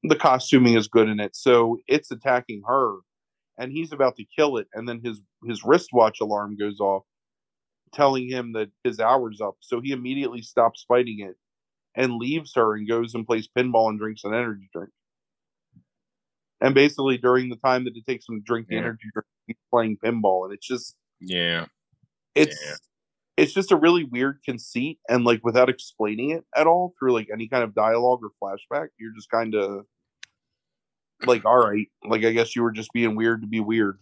the 0.03 0.17
costuming 0.17 0.75
is 0.75 0.89
good 0.89 1.09
in 1.09 1.19
it. 1.21 1.35
So 1.35 1.79
it's 1.89 2.11
attacking 2.11 2.63
her 2.67 2.99
and 3.59 3.73
he's 3.73 3.93
about 3.93 4.17
to 4.17 4.25
kill 4.37 4.59
it 4.59 4.69
and 4.75 4.89
then 4.89 5.01
his 5.03 5.21
his 5.47 5.65
wristwatch 5.65 6.21
alarm 6.21 6.57
goes 6.57 6.81
off 6.81 7.05
telling 7.93 8.29
him 8.29 8.53
that 8.53 8.71
his 8.83 9.01
hour's 9.01 9.41
up. 9.41 9.57
So 9.61 9.81
he 9.81 9.93
immediately 9.93 10.43
stops 10.43 10.85
fighting 10.87 11.21
it 11.21 11.37
and 11.95 12.15
leaves 12.17 12.53
her 12.57 12.75
and 12.75 12.89
goes 12.89 13.15
and 13.15 13.27
plays 13.27 13.49
pinball 13.57 13.89
and 13.89 13.99
drinks 13.99 14.25
an 14.25 14.35
energy 14.35 14.69
drink. 14.73 14.91
And 16.61 16.75
basically, 16.75 17.19
during 17.19 17.51
the 17.51 17.57
time 17.57 17.85
that 17.85 17.97
it 17.97 18.07
takes 18.07 18.29
him 18.29 18.41
to 18.41 18.45
drink 18.45 18.69
the 18.69 18.75
Yeah. 18.77 18.83
energy 18.83 19.09
drink, 19.13 19.27
he's 19.47 19.57
playing 19.71 19.99
pinball, 19.99 20.45
and 20.45 20.53
it's 20.55 20.67
just 20.67 20.97
Yeah. 21.21 21.67
it's 22.35 22.59
Yeah. 22.65 22.77
It's 23.37 23.53
just 23.53 23.73
a 23.73 23.77
really 23.77 24.05
weird 24.05 24.41
conceit, 24.45 24.99
and 25.09 25.25
like 25.25 25.41
without 25.45 25.69
explaining 25.69 26.31
it 26.31 26.45
at 26.57 26.67
all 26.67 26.95
through 26.99 27.13
like 27.13 27.29
any 27.33 27.49
kind 27.49 27.65
of 27.65 27.75
dialogue 27.75 28.21
or 28.23 28.31
flashback, 28.43 28.89
you're 28.99 29.15
just 29.15 29.31
kind 29.31 29.55
of 29.55 29.87
like, 31.27 31.45
all 31.45 31.57
right, 31.59 31.89
like 32.05 32.25
I 32.25 32.33
guess 32.33 32.55
you 32.55 32.63
were 32.63 32.73
just 32.73 32.93
being 32.93 33.17
weird 33.17 33.43
to 33.43 33.49
be 33.49 33.61
weird. 33.61 33.99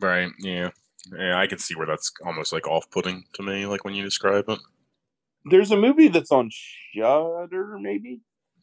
Right. 0.00 0.30
Yeah. 0.38 0.70
Yeah. 1.12 1.38
I 1.38 1.46
can 1.46 1.58
see 1.58 1.74
where 1.74 1.86
that's 1.86 2.12
almost 2.24 2.52
like 2.52 2.66
off-putting 2.66 3.24
to 3.34 3.42
me, 3.42 3.66
like 3.66 3.84
when 3.84 3.94
you 3.94 4.02
describe 4.04 4.44
it. 4.48 4.58
There's 5.46 5.70
a 5.70 5.76
movie 5.76 6.08
that's 6.08 6.32
on 6.32 6.50
Shudder, 6.52 7.78
maybe 7.80 8.20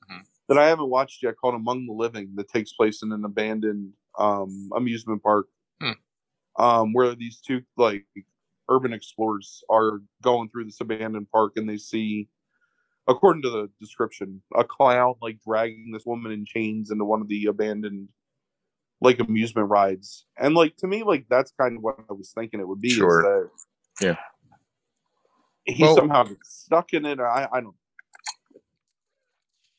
Mhm. 0.10 0.26
that 0.48 0.58
I 0.58 0.68
haven't 0.68 0.90
watched 0.90 1.24
yet, 1.24 1.36
called 1.38 1.56
Among 1.56 1.86
the 1.86 1.94
Living, 1.94 2.34
that 2.36 2.50
takes 2.50 2.72
place 2.74 3.02
in 3.04 3.12
an 3.12 3.26
abandoned 3.26 3.94
um, 4.20 4.70
amusement 4.76 5.22
park, 5.22 5.48
Hmm. 5.80 5.92
um, 6.58 6.94
where 6.94 7.14
these 7.16 7.40
two 7.40 7.62
like 7.78 8.08
urban 8.70 8.94
explorers 8.94 9.64
are 9.70 10.02
going 10.22 10.50
through 10.50 10.66
this 10.66 10.82
abandoned 10.82 11.28
park, 11.32 11.54
and 11.56 11.70
they 11.70 11.78
see, 11.78 12.28
according 13.08 13.42
to 13.44 13.50
the 13.50 13.70
description, 13.80 14.42
a 14.56 14.64
clown 14.64 15.16
like 15.22 15.40
dragging 15.46 15.92
this 15.94 16.06
woman 16.06 16.32
in 16.32 16.46
chains 16.46 16.92
into 16.92 17.06
one 17.06 17.22
of 17.22 17.28
the 17.28 17.46
abandoned 17.46 18.10
like 19.02 19.20
amusement 19.20 19.70
rides, 19.70 20.26
and 20.40 20.56
like 20.56 20.76
to 20.78 20.88
me, 20.88 21.04
like 21.04 21.26
that's 21.30 21.52
kind 21.60 21.78
of 21.78 21.84
what 21.84 21.98
I 22.10 22.14
was 22.14 22.32
thinking 22.34 22.60
it 22.60 22.68
would 22.68 22.82
be. 22.82 22.88
is 22.90 22.96
Sure. 22.96 23.22
that 24.00 24.06
Yeah. 24.08 24.16
He 25.66 25.84
Well- 25.84 25.96
somehow 25.96 26.24
gets 26.24 26.64
stuck 26.64 26.94
in 26.94 27.06
it. 27.06 27.20
I, 27.20 27.48
I 27.52 27.62
don't. 27.62 27.76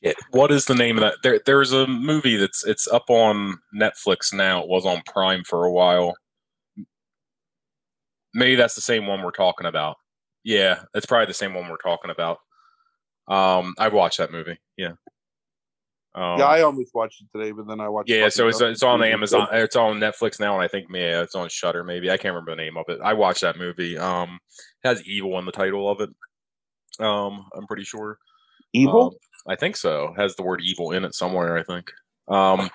Yeah. 0.01 0.13
What 0.31 0.51
is 0.51 0.65
the 0.65 0.75
name 0.75 0.97
of 0.97 1.01
that? 1.01 1.15
There, 1.23 1.41
there's 1.45 1.73
a 1.73 1.85
movie 1.85 2.37
that's 2.37 2.65
it's 2.65 2.87
up 2.87 3.09
on 3.09 3.57
Netflix 3.75 4.31
now. 4.33 4.61
It 4.63 4.69
was 4.69 4.85
on 4.85 5.01
Prime 5.05 5.43
for 5.43 5.65
a 5.65 5.71
while. 5.71 6.15
Maybe 8.33 8.55
that's 8.55 8.75
the 8.75 8.81
same 8.81 9.07
one 9.07 9.21
we're 9.21 9.31
talking 9.31 9.67
about. 9.67 9.97
Yeah, 10.43 10.83
it's 10.93 11.05
probably 11.05 11.27
the 11.27 11.33
same 11.33 11.53
one 11.53 11.69
we're 11.69 11.77
talking 11.77 12.11
about. 12.11 12.37
Um, 13.27 13.75
I 13.77 13.89
watched 13.89 14.17
that 14.17 14.31
movie. 14.31 14.57
Yeah. 14.77 14.93
Um, 16.15 16.39
yeah, 16.39 16.45
I 16.45 16.61
almost 16.61 16.93
watched 16.93 17.21
it 17.21 17.37
today, 17.37 17.51
but 17.51 17.67
then 17.67 17.79
I 17.79 17.87
watched. 17.87 18.09
yeah, 18.09 18.29
so 18.29 18.47
it's 18.47 18.61
it's 18.61 18.81
on 18.81 19.03
Amazon. 19.03 19.47
It's 19.51 19.75
on 19.75 19.99
Netflix 19.99 20.39
now, 20.39 20.55
and 20.55 20.63
I 20.63 20.67
think 20.67 20.87
yeah, 20.91 21.21
it's 21.21 21.35
on 21.35 21.49
Shudder. 21.49 21.83
Maybe 21.83 22.09
I 22.09 22.17
can't 22.17 22.33
remember 22.33 22.51
the 22.51 22.63
name 22.63 22.77
of 22.77 22.85
it. 22.87 22.99
I 23.03 23.13
watched 23.13 23.41
that 23.41 23.57
movie. 23.57 23.97
Um, 23.97 24.39
it 24.83 24.87
has 24.87 25.05
evil 25.05 25.37
in 25.37 25.45
the 25.45 25.51
title 25.51 25.89
of 25.89 26.01
it. 26.01 26.09
Um, 26.99 27.47
I'm 27.55 27.67
pretty 27.67 27.83
sure. 27.83 28.17
Evil. 28.73 29.03
Um, 29.03 29.11
I 29.47 29.55
think 29.55 29.77
so. 29.77 30.13
Has 30.17 30.35
the 30.35 30.43
word 30.43 30.61
evil 30.63 30.91
in 30.91 31.05
it 31.05 31.13
somewhere, 31.13 31.57
I 31.57 31.63
think. 31.63 31.91
Um 32.27 32.69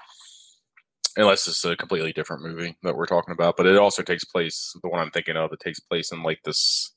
unless 1.17 1.47
it's 1.47 1.65
a 1.65 1.77
completely 1.77 2.13
different 2.13 2.43
movie 2.43 2.77
that 2.83 2.97
we're 2.97 3.07
talking 3.07 3.33
about. 3.33 3.57
But 3.57 3.67
it 3.67 3.77
also 3.77 4.03
takes 4.03 4.25
place 4.25 4.75
the 4.83 4.89
one 4.89 5.01
I'm 5.01 5.11
thinking 5.11 5.37
of, 5.37 5.53
it 5.53 5.61
takes 5.61 5.81
place 5.81 6.13
in 6.13 6.23
like 6.23 6.41
this 6.45 6.93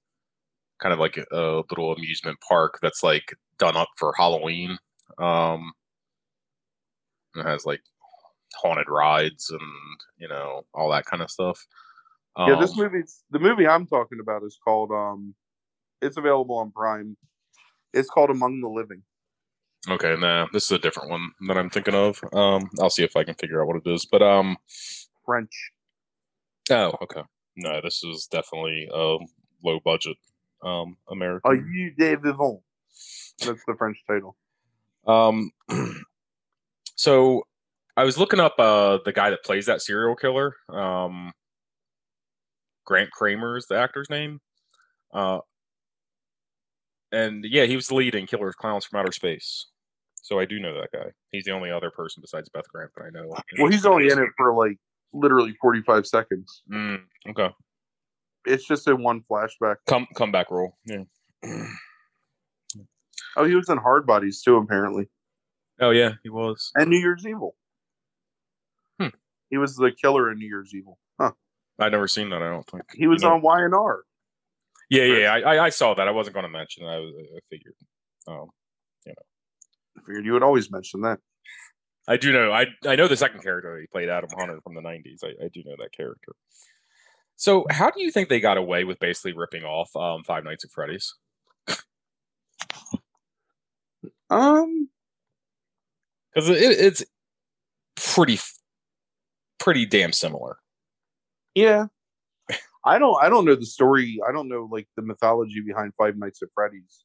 kind 0.80 0.94
of 0.94 1.00
like 1.00 1.18
a 1.32 1.64
little 1.70 1.94
amusement 1.94 2.38
park 2.48 2.80
that's 2.82 3.04
like 3.04 3.34
done 3.58 3.76
up 3.76 3.90
for 3.98 4.14
Halloween. 4.18 4.78
Um 5.20 5.72
it 7.36 7.46
has 7.46 7.66
like 7.66 7.82
haunted 8.56 8.88
rides 8.90 9.50
and 9.50 9.62
you 10.18 10.28
know, 10.28 10.66
all 10.74 10.90
that 10.92 11.06
kind 11.06 11.22
of 11.22 11.30
stuff. 11.32 11.60
yeah, 12.38 12.56
this 12.60 12.72
Um, 12.72 12.84
movie's 12.84 13.24
the 13.32 13.40
movie 13.40 13.68
I'm 13.68 13.86
talking 13.88 14.20
about 14.20 14.44
is 14.44 14.58
called. 14.64 14.92
um 14.92 15.36
It's 16.02 16.18
available 16.18 16.58
on 16.58 16.72
Prime. 16.72 17.18
It's 17.94 18.10
called 18.10 18.30
Among 18.30 18.62
the 18.62 18.70
Living. 18.70 19.02
Okay, 19.90 20.16
nah, 20.18 20.48
this 20.52 20.66
is 20.66 20.72
a 20.72 20.80
different 20.80 21.10
one 21.10 21.32
that 21.48 21.58
I'm 21.58 21.70
thinking 21.70 21.96
of. 21.96 22.20
Um, 22.34 22.70
I'll 22.80 22.90
see 22.90 23.04
if 23.04 23.16
I 23.16 23.24
can 23.24 23.36
figure 23.36 23.62
out 23.62 23.68
what 23.68 23.78
it 23.78 23.90
is. 23.90 24.06
But 24.06 24.22
um, 24.22 24.58
French. 25.26 25.72
oh, 26.72 26.94
okay. 27.04 27.22
No, 27.56 27.80
this 27.82 28.04
is 28.04 28.28
definitely 28.30 28.88
a 28.94 29.18
low 29.64 29.80
budget 29.84 30.18
um 30.64 30.98
American. 31.10 31.52
Aux 31.52 31.54
yeux 31.54 31.92
des 31.98 32.18
vivants? 32.18 32.62
That's 33.40 33.64
the 33.66 33.76
French 33.78 34.04
title. 34.08 34.36
Um, 35.08 35.52
so 36.96 37.44
I 37.96 38.04
was 38.04 38.18
looking 38.18 38.40
up 38.40 38.56
uh 38.60 39.00
the 39.06 39.14
guy 39.14 39.30
that 39.30 39.44
plays 39.44 39.68
that 39.68 39.82
serial 39.82 40.16
killer. 40.16 40.56
Um, 40.70 41.32
Grant 42.86 43.12
Cramer 43.12 43.58
is 43.58 43.68
the 43.68 43.78
actor's 43.78 44.10
name. 44.10 44.40
Uh, 45.14 45.40
and 47.12 47.46
yeah, 47.46 47.66
he 47.66 47.76
was 47.76 47.88
the 47.88 47.96
lead 47.96 48.16
in 48.16 48.28
Killers 48.28 48.56
Klowns 48.56 48.86
from 48.86 49.00
Outer 49.00 49.12
Space. 49.12 49.68
So 50.28 50.40
I 50.40 50.46
do 50.46 50.60
know 50.60 50.74
that 50.82 50.90
guy. 50.92 51.12
He's 51.32 51.46
the 51.46 51.52
only 51.52 51.72
other 51.72 51.90
person 51.90 52.20
besides 52.22 52.50
Beth 52.50 52.68
Grant 52.74 52.92
that 52.98 53.04
I 53.06 53.10
know. 53.12 53.34
Well, 53.60 53.72
he's 53.72 53.86
only 53.86 54.10
in 54.10 54.20
it 54.20 54.28
for 54.36 54.54
like 54.54 54.76
literally 55.14 55.56
45 55.62 56.06
seconds. 56.06 56.64
Mm, 56.70 57.00
okay. 57.30 57.50
It's 58.46 58.68
just 58.68 58.86
in 58.90 59.02
one 59.02 59.22
flashback. 59.22 59.78
Come 59.88 60.06
come 60.16 60.34
back 60.34 60.52
role. 60.52 60.78
Yeah. 60.86 61.04
Oh, 63.36 63.46
he 63.46 63.54
was 63.54 63.70
in 63.70 63.78
Hard 63.78 64.08
Bodies 64.08 64.42
too, 64.42 64.58
apparently, 64.58 65.06
oh 65.80 65.92
yeah, 65.92 66.14
he 66.24 66.30
was. 66.30 66.72
and 66.76 66.90
New 66.90 66.98
Year's 66.98 67.24
Evil. 67.26 67.56
Hmm. 69.00 69.10
He 69.52 69.58
was 69.58 69.76
the 69.76 69.92
killer 69.92 70.32
in 70.32 70.40
New 70.40 70.48
Year's 70.48 70.74
Evil. 70.74 70.98
Huh. 71.22 71.34
I'd 71.78 71.92
never 71.92 72.08
seen 72.08 72.32
that. 72.32 72.42
I 72.42 72.50
don't 72.50 72.68
think. 72.68 72.84
He 72.96 73.06
was 73.06 73.22
No. 73.22 73.34
on 73.34 73.44
Y 73.44 73.64
and 73.64 73.76
R. 73.76 74.02
Yeah, 74.90 75.04
yeah. 75.04 75.34
I, 75.34 75.40
I 75.58 75.66
I 75.66 75.70
saw 75.70 75.94
that. 75.94 76.08
I 76.08 76.12
wasn't 76.12 76.34
going 76.34 76.46
to 76.46 76.50
mention. 76.50 76.84
it. 76.84 76.88
I 76.88 76.98
was. 76.98 77.14
I 77.36 77.40
figured. 77.52 77.76
Um, 78.28 78.50
I 79.98 80.02
figured 80.06 80.26
you 80.26 80.34
would 80.34 80.44
always 80.44 80.72
mention 80.72 81.02
that. 81.02 81.20
I 82.08 82.18
do 82.18 82.32
know. 82.32 82.52
I 82.52 82.68
I 82.86 82.96
know 82.96 83.08
the 83.08 83.18
second 83.18 83.42
character 83.42 83.80
he 83.80 83.88
played, 83.88 84.10
Adam 84.10 84.30
Hunter 84.38 84.60
from 84.62 84.76
the 84.76 84.82
'90s. 84.82 85.24
I, 85.24 85.46
I 85.46 85.50
do 85.54 85.62
know 85.66 85.76
that 85.80 85.92
character. 85.92 86.34
So, 87.36 87.66
how 87.70 87.90
do 87.92 88.02
you 88.02 88.12
think 88.12 88.30
they 88.30 88.40
got 88.40 88.58
away 88.58 88.84
with 88.84 89.00
basically 89.00 89.34
ripping 89.34 89.64
off 89.64 89.96
um, 89.96 90.24
Five 90.24 90.44
Nights 90.44 90.64
at 90.66 90.72
Freddy's? 90.72 91.14
Um, 94.30 94.90
Because 96.34 96.50
it, 96.50 96.56
it's 96.58 97.04
pretty, 97.96 98.40
pretty 99.58 99.86
damn 99.86 100.12
similar. 100.12 100.58
yeah. 101.56 101.86
I 102.86 103.00
don't. 103.00 103.18
I 103.22 103.28
don't 103.28 103.44
know 103.44 103.56
the 103.56 103.66
story. 103.66 104.20
I 104.28 104.32
don't 104.32 104.48
know 104.48 104.68
like 104.72 104.88
the 104.96 105.02
mythology 105.02 105.60
behind 105.62 105.94
Five 105.96 106.16
Nights 106.18 106.42
at 106.42 106.50
Freddy's. 106.54 107.04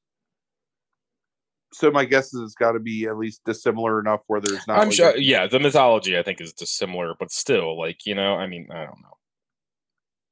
So 1.73 1.91
my 1.91 2.05
guess 2.05 2.35
is 2.35 2.43
it's 2.43 2.55
got 2.55 2.73
to 2.73 2.81
be 2.81 3.07
at 3.07 3.17
least 3.17 3.43
dissimilar 3.45 3.99
enough 3.99 4.21
where 4.27 4.41
there's 4.41 4.67
not. 4.67 4.79
I'm 4.79 4.89
like, 4.89 4.97
sure. 4.97 5.11
a- 5.11 5.21
yeah, 5.21 5.47
the 5.47 5.59
mythology 5.59 6.19
I 6.19 6.23
think 6.23 6.41
is 6.41 6.53
dissimilar, 6.53 7.15
but 7.19 7.31
still, 7.31 7.79
like 7.79 8.05
you 8.05 8.15
know, 8.15 8.35
I 8.35 8.47
mean, 8.47 8.69
I 8.71 8.85
don't 8.85 9.01
know. 9.01 9.17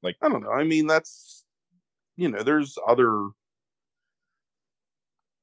Like 0.03 0.17
I 0.23 0.29
don't 0.29 0.43
know. 0.43 0.53
I 0.53 0.65
mean, 0.65 0.87
that's 0.87 1.45
you 2.17 2.29
know, 2.29 2.43
there's 2.43 2.77
other 2.87 3.31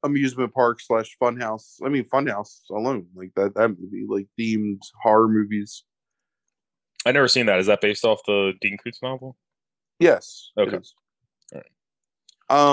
amusement 0.04 0.54
park 0.54 0.80
slash 0.82 1.18
funhouse. 1.22 1.78
I 1.84 1.90
mean, 1.90 2.04
funhouse 2.04 2.62
alone, 2.70 3.08
like 3.16 3.32
that 3.36 3.56
that 3.56 3.70
movie, 3.70 4.06
like 4.08 4.28
themed 4.40 4.82
horror 5.02 5.28
movies. 5.28 5.84
I 7.06 7.12
never 7.12 7.28
seen 7.28 7.46
that. 7.48 7.60
Is 7.60 7.68
that 7.68 7.82
based 7.82 8.06
off 8.06 8.20
the 8.28 8.54
Dean 8.62 8.78
Koontz 8.78 9.02
novel? 9.02 9.38
Yes. 10.00 10.52
Okay. 10.58 10.78
All 10.78 11.62
right. 11.62 11.66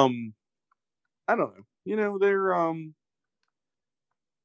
Um, 0.04 0.34
I 1.28 1.36
don't 1.36 1.56
know. 1.56 1.64
You 1.84 1.96
know, 1.96 2.18
they're 2.18 2.54
um, 2.54 2.94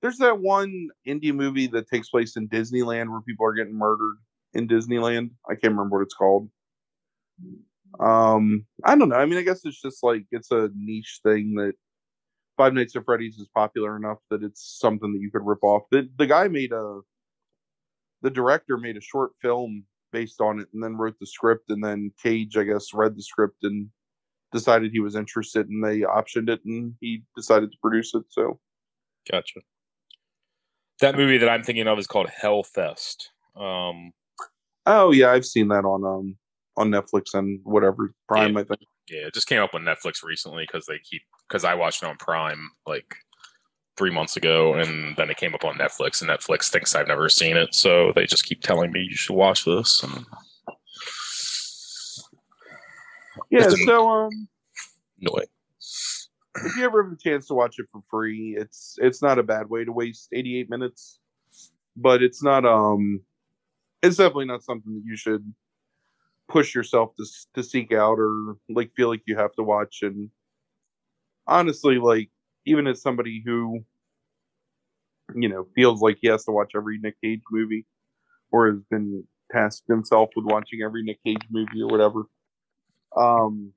there's 0.01 0.17
that 0.17 0.39
one 0.39 0.89
indie 1.07 1.33
movie 1.33 1.67
that 1.67 1.89
takes 1.89 2.09
place 2.09 2.37
in 2.37 2.47
Disneyland 2.47 3.09
where 3.09 3.21
people 3.21 3.45
are 3.45 3.53
getting 3.53 3.77
murdered 3.77 4.15
in 4.53 4.67
Disneyland. 4.67 5.31
I 5.49 5.53
can't 5.53 5.73
remember 5.73 5.97
what 5.97 6.03
it's 6.03 6.13
called. 6.13 6.49
Um, 7.99 8.65
I 8.83 8.95
don't 8.95 9.09
know. 9.09 9.15
I 9.15 9.25
mean, 9.25 9.39
I 9.39 9.43
guess 9.43 9.65
it's 9.65 9.81
just 9.81 10.03
like 10.03 10.25
it's 10.31 10.51
a 10.51 10.69
niche 10.75 11.19
thing 11.23 11.55
that 11.55 11.73
Five 12.57 12.73
Nights 12.73 12.95
at 12.95 13.05
Freddy's 13.05 13.37
is 13.37 13.47
popular 13.53 13.95
enough 13.95 14.19
that 14.29 14.43
it's 14.43 14.77
something 14.79 15.11
that 15.13 15.19
you 15.19 15.31
could 15.31 15.45
rip 15.45 15.63
off. 15.63 15.83
The 15.91 16.09
the 16.17 16.27
guy 16.27 16.47
made 16.47 16.71
a 16.71 17.01
the 18.21 18.29
director 18.29 18.77
made 18.77 18.97
a 18.97 19.01
short 19.01 19.31
film 19.41 19.85
based 20.11 20.41
on 20.41 20.59
it 20.59 20.67
and 20.73 20.83
then 20.83 20.97
wrote 20.97 21.15
the 21.19 21.27
script 21.27 21.69
and 21.69 21.83
then 21.83 22.11
Cage, 22.21 22.57
I 22.57 22.63
guess, 22.63 22.93
read 22.93 23.15
the 23.15 23.21
script 23.21 23.63
and 23.63 23.89
decided 24.51 24.91
he 24.91 24.99
was 24.99 25.15
interested 25.15 25.69
and 25.69 25.83
they 25.83 25.99
optioned 25.99 26.49
it 26.49 26.61
and 26.65 26.95
he 26.99 27.23
decided 27.35 27.71
to 27.71 27.77
produce 27.81 28.13
it. 28.15 28.23
So 28.29 28.59
Gotcha. 29.29 29.59
That 31.01 31.15
movie 31.15 31.37
that 31.37 31.49
I'm 31.49 31.63
thinking 31.63 31.87
of 31.87 31.97
is 31.97 32.07
called 32.07 32.29
Hell 32.29 32.63
Fest. 32.63 33.29
Um, 33.55 34.11
oh 34.85 35.11
yeah, 35.11 35.31
I've 35.31 35.45
seen 35.45 35.69
that 35.69 35.85
on 35.85 36.03
um 36.05 36.37
on 36.77 36.89
Netflix 36.89 37.33
and 37.33 37.59
whatever 37.63 38.13
Prime, 38.27 38.53
Yeah. 38.53 38.59
I 38.59 38.63
think. 38.63 38.81
yeah, 39.09 39.27
it 39.27 39.33
just 39.33 39.47
came 39.47 39.61
up 39.61 39.73
on 39.73 39.83
Netflix 39.83 40.23
recently 40.23 40.65
because 40.65 40.85
they 40.85 40.99
keep 40.99 41.21
because 41.47 41.63
I 41.63 41.73
watched 41.75 42.03
it 42.03 42.09
on 42.09 42.17
Prime 42.17 42.69
like 42.85 43.15
three 43.97 44.11
months 44.11 44.37
ago, 44.37 44.75
and 44.75 45.15
then 45.17 45.29
it 45.29 45.37
came 45.37 45.53
up 45.53 45.65
on 45.65 45.75
Netflix, 45.77 46.21
and 46.21 46.29
Netflix 46.29 46.69
thinks 46.69 46.95
I've 46.95 47.07
never 47.07 47.27
seen 47.27 47.57
it, 47.57 47.75
so 47.75 48.11
they 48.15 48.25
just 48.25 48.45
keep 48.45 48.61
telling 48.61 48.91
me 48.91 49.01
you 49.01 49.15
should 49.15 49.35
watch 49.35 49.65
this. 49.65 50.01
And 50.03 50.25
Yeah, 53.49 53.69
so 53.69 54.09
um 54.09 54.47
annoying. 55.21 55.47
If 56.65 56.75
you 56.77 56.83
ever 56.83 57.03
have 57.03 57.13
a 57.13 57.17
chance 57.17 57.47
to 57.47 57.53
watch 57.53 57.79
it 57.79 57.87
for 57.91 58.01
free, 58.09 58.55
it's 58.57 58.95
it's 58.99 59.21
not 59.21 59.39
a 59.39 59.43
bad 59.43 59.69
way 59.69 59.85
to 59.85 59.91
waste 59.91 60.29
88 60.33 60.69
minutes. 60.69 61.19
But 61.95 62.23
it's 62.23 62.43
not 62.43 62.65
um 62.65 63.21
it's 64.01 64.17
definitely 64.17 64.45
not 64.45 64.63
something 64.63 64.93
that 64.93 65.03
you 65.05 65.17
should 65.17 65.53
push 66.47 66.73
yourself 66.73 67.15
to 67.17 67.25
to 67.55 67.63
seek 67.63 67.91
out 67.91 68.17
or 68.19 68.55
like 68.69 68.91
feel 68.95 69.09
like 69.09 69.23
you 69.25 69.37
have 69.37 69.53
to 69.53 69.63
watch. 69.63 69.99
And 70.01 70.29
honestly, 71.47 71.97
like 71.97 72.29
even 72.65 72.87
as 72.87 73.01
somebody 73.01 73.41
who 73.45 73.83
you 75.35 75.49
know 75.49 75.67
feels 75.75 76.01
like 76.01 76.17
he 76.21 76.27
has 76.27 76.45
to 76.45 76.51
watch 76.51 76.71
every 76.75 76.99
Nick 76.99 77.15
Cage 77.23 77.41
movie 77.51 77.85
or 78.51 78.71
has 78.71 78.81
been 78.89 79.23
tasked 79.51 79.87
himself 79.87 80.29
with 80.35 80.45
watching 80.45 80.81
every 80.83 81.03
Nick 81.03 81.23
Cage 81.23 81.45
movie 81.49 81.81
or 81.81 81.87
whatever. 81.87 82.23
Um, 83.15 83.73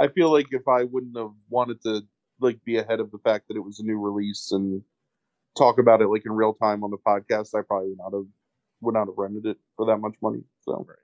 I 0.00 0.08
feel 0.08 0.32
like 0.32 0.46
if 0.50 0.66
I 0.66 0.84
wouldn't 0.84 1.16
have 1.16 1.32
wanted 1.50 1.82
to 1.82 2.02
like 2.40 2.64
be 2.64 2.78
ahead 2.78 3.00
of 3.00 3.10
the 3.10 3.18
fact 3.18 3.48
that 3.48 3.56
it 3.56 3.60
was 3.60 3.80
a 3.80 3.84
new 3.84 3.98
release 3.98 4.50
and 4.50 4.82
talk 5.58 5.78
about 5.78 6.00
it 6.00 6.08
like 6.08 6.24
in 6.24 6.32
real 6.32 6.54
time 6.54 6.82
on 6.82 6.90
the 6.90 6.96
podcast, 6.96 7.54
I 7.54 7.60
probably 7.62 7.90
would 7.90 7.98
not 7.98 8.12
have 8.14 8.26
would 8.80 8.94
not 8.94 9.08
have 9.08 9.18
rented 9.18 9.44
it 9.44 9.58
for 9.76 9.84
that 9.86 9.98
much 9.98 10.14
money. 10.22 10.42
So 10.62 10.86
Right. 10.88 10.96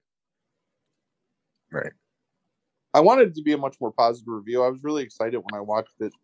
Right. 1.83 1.93
I 2.95 3.01
wanted 3.01 3.29
it 3.29 3.35
to 3.35 3.43
be 3.43 3.53
a 3.53 3.59
much 3.59 3.77
more 3.83 3.93
positive 3.93 4.29
review. 4.29 4.63
I 4.63 4.69
was 4.69 4.83
really 4.83 5.03
excited 5.03 5.37
when 5.37 5.55
I 5.55 5.61
watched 5.61 6.01
it. 6.01 6.15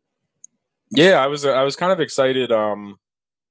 Yeah, 0.91 1.23
I 1.23 1.27
was 1.27 1.45
I 1.45 1.63
was 1.63 1.77
kind 1.77 1.93
of 1.93 2.01
excited 2.01 2.51
um 2.51 2.97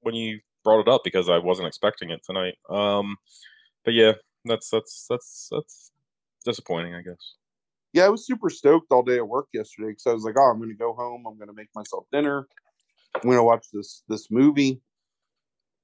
when 0.00 0.16
you 0.16 0.40
brought 0.64 0.80
it 0.80 0.88
up 0.88 1.02
because 1.04 1.28
I 1.28 1.38
wasn't 1.38 1.68
expecting 1.68 2.10
it 2.10 2.22
tonight. 2.24 2.54
Um 2.68 3.16
but 3.84 3.94
yeah, 3.94 4.14
that's 4.44 4.68
that's 4.68 5.06
that's 5.08 5.48
that's 5.52 5.92
disappointing, 6.44 6.94
I 6.94 7.02
guess. 7.02 7.34
Yeah, 7.92 8.06
I 8.06 8.08
was 8.08 8.26
super 8.26 8.48
stoked 8.48 8.90
all 8.90 9.02
day 9.02 9.16
at 9.16 9.28
work 9.28 9.48
yesterday 9.52 9.88
because 9.90 10.06
I 10.06 10.12
was 10.12 10.24
like, 10.24 10.36
"Oh, 10.38 10.42
I'm 10.50 10.58
going 10.58 10.70
to 10.70 10.76
go 10.76 10.94
home. 10.94 11.24
I'm 11.26 11.36
going 11.36 11.48
to 11.48 11.54
make 11.54 11.68
myself 11.74 12.06
dinner. 12.12 12.48
I'm 13.14 13.22
going 13.22 13.36
to 13.36 13.42
watch 13.44 13.66
this 13.72 14.02
this 14.08 14.30
movie." 14.30 14.80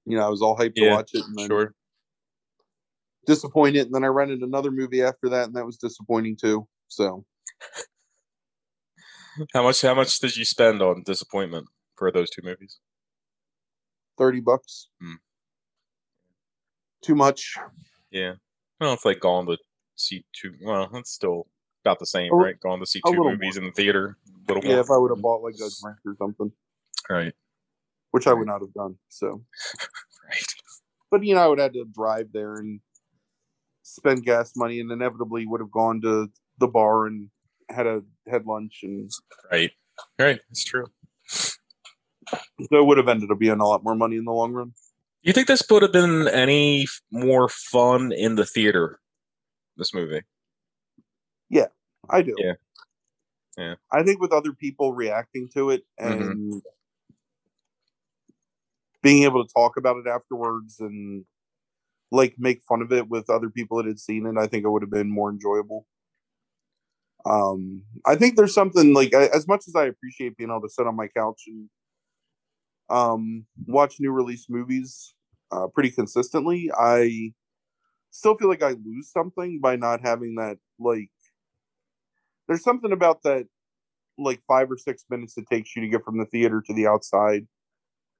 You 0.06 0.16
know, 0.16 0.26
I 0.26 0.28
was 0.30 0.40
all 0.42 0.56
hyped 0.56 0.76
to 0.76 0.88
watch 0.88 1.10
it, 1.14 1.24
and 1.24 1.36
then 1.38 1.48
Sure. 1.48 1.74
disappointed. 3.26 3.86
And 3.86 3.94
then 3.94 4.04
I 4.04 4.08
rented 4.08 4.40
another 4.40 4.70
movie 4.70 5.02
after 5.02 5.28
that, 5.30 5.46
and 5.46 5.56
that 5.56 5.66
was 5.66 5.76
disappointing 5.76 6.36
too. 6.36 6.66
So 6.88 7.24
How 9.52 9.62
much 9.62 9.82
how 9.82 9.94
much 9.94 10.18
did 10.20 10.36
you 10.36 10.44
spend 10.46 10.80
on 10.80 11.02
disappointment 11.02 11.68
for 11.96 12.10
those 12.10 12.30
two 12.30 12.42
movies? 12.42 12.80
thirty 14.18 14.40
bucks, 14.40 14.88
Hmm. 15.00 15.14
too 17.02 17.14
much. 17.14 17.56
Yeah. 18.10 18.34
Well, 18.80 18.94
it's 18.94 19.04
like 19.04 19.20
going 19.20 19.46
to 19.46 19.58
see 19.96 20.24
two 20.32 20.54
well, 20.62 20.88
it's 20.94 21.10
still 21.12 21.46
about 21.84 21.98
the 21.98 22.06
same, 22.06 22.32
A 22.32 22.36
right? 22.36 22.60
Going 22.60 22.80
to 22.80 22.86
see 22.86 23.00
two 23.06 23.16
movies 23.16 23.56
in 23.56 23.64
the 23.64 23.70
theater. 23.72 24.16
Little 24.46 24.62
Yeah, 24.64 24.72
more. 24.76 24.80
if 24.80 24.90
I 24.90 24.96
would 24.96 25.10
have 25.10 25.22
bought 25.22 25.42
like 25.42 25.54
a 25.54 25.58
drink 25.82 25.98
or 26.06 26.14
something, 26.18 26.52
Right. 27.08 27.32
which 28.10 28.26
I 28.26 28.32
would 28.34 28.46
not 28.46 28.60
have 28.60 28.72
done. 28.74 28.96
So, 29.08 29.44
Right. 30.28 30.54
but 31.10 31.24
you 31.24 31.34
know, 31.34 31.40
I 31.42 31.46
would 31.46 31.58
have 31.58 31.66
had 31.66 31.74
to 31.74 31.84
drive 31.94 32.28
there 32.32 32.54
and 32.54 32.80
spend 33.82 34.24
gas 34.24 34.52
money, 34.56 34.80
and 34.80 34.90
inevitably 34.90 35.46
would 35.46 35.60
have 35.60 35.70
gone 35.70 36.00
to 36.02 36.30
the 36.58 36.68
bar 36.68 37.06
and 37.06 37.30
had 37.70 37.86
a 37.86 38.02
had 38.26 38.46
lunch, 38.46 38.80
and 38.82 39.10
Right. 39.50 39.70
Right. 40.18 40.40
It's 40.50 40.64
true. 40.64 40.86
so 41.46 41.66
it 42.72 42.84
would 42.86 42.98
have 42.98 43.08
ended 43.08 43.30
up 43.30 43.38
being 43.38 43.60
a 43.60 43.66
lot 43.66 43.82
more 43.84 43.94
money 43.94 44.16
in 44.16 44.24
the 44.24 44.32
long 44.32 44.52
run. 44.52 44.72
You 45.22 45.32
think 45.32 45.48
this 45.48 45.62
would 45.70 45.82
have 45.82 45.92
been 45.92 46.28
any 46.28 46.86
more 47.10 47.48
fun 47.48 48.12
in 48.12 48.36
the 48.36 48.46
theater? 48.46 49.00
This 49.76 49.92
movie. 49.92 50.22
I 52.10 52.22
do. 52.22 52.34
Yeah. 52.38 52.54
Yeah. 53.56 53.74
I 53.92 54.02
think 54.02 54.20
with 54.20 54.32
other 54.32 54.52
people 54.52 54.92
reacting 54.94 55.48
to 55.54 55.70
it 55.70 55.84
and 55.98 56.52
Mhm. 56.52 56.62
being 59.02 59.24
able 59.24 59.44
to 59.44 59.52
talk 59.52 59.76
about 59.76 59.96
it 59.96 60.06
afterwards 60.08 60.80
and 60.80 61.24
like 62.10 62.34
make 62.38 62.62
fun 62.62 62.82
of 62.82 62.92
it 62.92 63.08
with 63.08 63.30
other 63.30 63.50
people 63.50 63.78
that 63.78 63.86
had 63.86 64.00
seen 64.00 64.26
it, 64.26 64.36
I 64.38 64.46
think 64.46 64.64
it 64.64 64.70
would 64.70 64.82
have 64.82 64.90
been 64.90 65.10
more 65.10 65.30
enjoyable. 65.30 65.86
Um, 67.26 67.82
I 68.06 68.14
think 68.16 68.36
there's 68.36 68.54
something 68.54 68.94
like 68.94 69.14
I- 69.14 69.26
as 69.34 69.46
much 69.46 69.64
as 69.68 69.74
I 69.74 69.86
appreciate 69.86 70.36
being 70.36 70.50
able 70.50 70.62
to 70.62 70.68
sit 70.68 70.86
on 70.86 70.96
my 70.96 71.08
couch 71.08 71.42
and 71.46 71.68
um 72.90 73.44
watch 73.66 73.96
new 74.00 74.12
release 74.12 74.46
movies 74.48 75.14
uh, 75.50 75.66
pretty 75.68 75.90
consistently, 75.90 76.70
I 76.78 77.32
still 78.10 78.36
feel 78.36 78.48
like 78.48 78.62
I 78.62 78.72
lose 78.84 79.10
something 79.10 79.60
by 79.60 79.76
not 79.76 80.00
having 80.02 80.36
that 80.36 80.58
like 80.78 81.10
there's 82.48 82.62
something 82.62 82.92
about 82.92 83.22
that 83.22 83.46
like 84.18 84.42
five 84.48 84.70
or 84.70 84.76
six 84.76 85.04
minutes 85.10 85.36
it 85.38 85.46
takes 85.50 85.76
you 85.76 85.82
to 85.82 85.88
get 85.88 86.04
from 86.04 86.18
the 86.18 86.24
theater 86.26 86.60
to 86.60 86.74
the 86.74 86.86
outside 86.86 87.46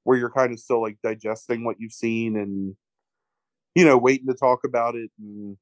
where 0.05 0.17
you're 0.17 0.31
kind 0.31 0.53
of 0.53 0.61
still 0.61 0.81
like 0.81 0.97
digesting 1.03 1.65
what 1.65 1.77
you've 1.81 1.93
seen 1.93 2.37
and 2.37 2.77
you 3.75 3.85
know 3.85 3.99
waiting 3.99 4.27
to 4.27 4.35
talk 4.35 4.61
about 4.65 4.95
it 4.95 5.11
and 5.19 5.57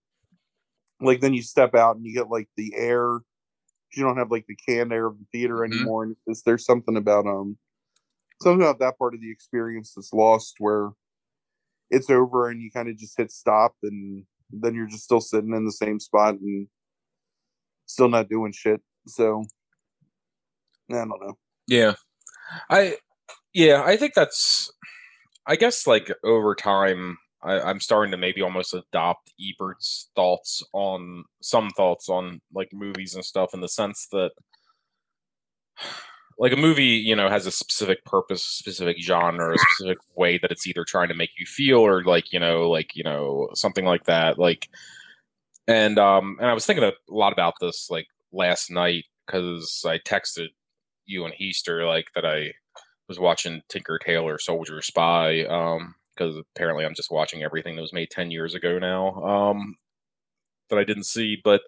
like 1.00 1.20
then 1.20 1.34
you 1.34 1.42
step 1.42 1.74
out 1.74 1.96
and 1.96 2.04
you 2.04 2.12
get 2.14 2.30
like 2.30 2.48
the 2.56 2.72
air 2.76 3.20
you 3.94 4.02
don't 4.02 4.18
have 4.18 4.30
like 4.30 4.46
the 4.46 4.56
canned 4.56 4.92
air 4.92 5.06
of 5.06 5.18
the 5.18 5.26
theater 5.32 5.56
Mhm. 5.56 5.64
anymore 5.72 6.04
and 6.04 6.16
it's, 6.26 6.42
there's 6.42 6.66
something 6.66 6.96
about 6.96 7.26
um 7.26 7.56
something 8.42 8.62
about 8.62 8.78
that 8.78 8.98
part 8.98 9.14
of 9.14 9.20
the 9.20 9.30
experience 9.30 9.94
that's 9.94 10.12
lost 10.12 10.56
where 10.58 10.90
it's 11.90 12.10
over 12.10 12.50
and 12.50 12.60
you 12.60 12.70
kind 12.70 12.88
of 12.88 12.96
just 12.96 13.16
hit 13.16 13.30
stop 13.30 13.74
and 13.82 14.24
then 14.50 14.74
you're 14.74 14.88
just 14.88 15.04
still 15.04 15.20
sitting 15.20 15.54
in 15.54 15.64
the 15.64 15.72
same 15.72 15.98
spot 15.98 16.34
and 16.34 16.68
still 17.86 18.08
not 18.08 18.28
doing 18.28 18.52
shit 18.52 18.80
so 19.06 19.42
i 20.90 20.94
don't 20.94 21.08
know 21.08 21.36
Yeah. 21.66 21.94
I 22.70 22.96
yeah, 23.52 23.82
I 23.84 23.96
think 23.96 24.14
that's 24.14 24.70
I 25.46 25.56
guess 25.56 25.86
like 25.86 26.10
over 26.24 26.54
time 26.54 27.18
I, 27.42 27.60
I'm 27.60 27.80
starting 27.80 28.10
to 28.12 28.16
maybe 28.16 28.42
almost 28.42 28.74
adopt 28.74 29.32
Ebert's 29.40 30.10
thoughts 30.14 30.62
on 30.72 31.24
some 31.42 31.70
thoughts 31.70 32.08
on 32.08 32.40
like 32.54 32.68
movies 32.72 33.14
and 33.14 33.24
stuff 33.24 33.54
in 33.54 33.60
the 33.60 33.68
sense 33.68 34.08
that 34.12 34.30
like 36.38 36.52
a 36.52 36.56
movie, 36.56 36.84
you 36.84 37.16
know, 37.16 37.30
has 37.30 37.46
a 37.46 37.50
specific 37.50 38.04
purpose, 38.04 38.44
specific 38.44 38.98
genre, 39.00 39.54
a 39.54 39.58
specific 39.58 39.98
way 40.16 40.36
that 40.38 40.52
it's 40.52 40.66
either 40.66 40.84
trying 40.84 41.08
to 41.08 41.14
make 41.14 41.30
you 41.38 41.46
feel 41.46 41.78
or 41.78 42.04
like, 42.04 42.32
you 42.32 42.38
know, 42.38 42.68
like, 42.68 42.94
you 42.94 43.02
know, 43.02 43.48
something 43.54 43.86
like 43.86 44.04
that. 44.04 44.38
Like 44.38 44.68
and 45.68 45.98
um 45.98 46.36
and 46.40 46.48
I 46.48 46.54
was 46.54 46.66
thinking 46.66 46.84
a 46.84 46.92
lot 47.08 47.32
about 47.32 47.54
this 47.60 47.88
like 47.90 48.06
last 48.32 48.70
night 48.70 49.04
because 49.26 49.82
I 49.86 49.98
texted 49.98 50.48
you 51.06 51.24
and 51.24 51.34
Heaster 51.34 51.86
like 51.86 52.06
that 52.14 52.24
I 52.26 52.52
was 53.08 53.18
watching 53.18 53.62
Tinker 53.68 53.98
Tailor 53.98 54.38
Soldier 54.38 54.82
Spy 54.82 55.44
um 55.44 55.94
because 56.14 56.36
apparently 56.54 56.84
I'm 56.84 56.94
just 56.94 57.10
watching 57.10 57.42
everything 57.42 57.76
that 57.76 57.82
was 57.82 57.92
made 57.92 58.10
10 58.10 58.30
years 58.30 58.54
ago 58.54 58.78
now 58.78 59.14
um 59.24 59.76
that 60.70 60.78
I 60.78 60.84
didn't 60.84 61.04
see. 61.04 61.38
But 61.42 61.62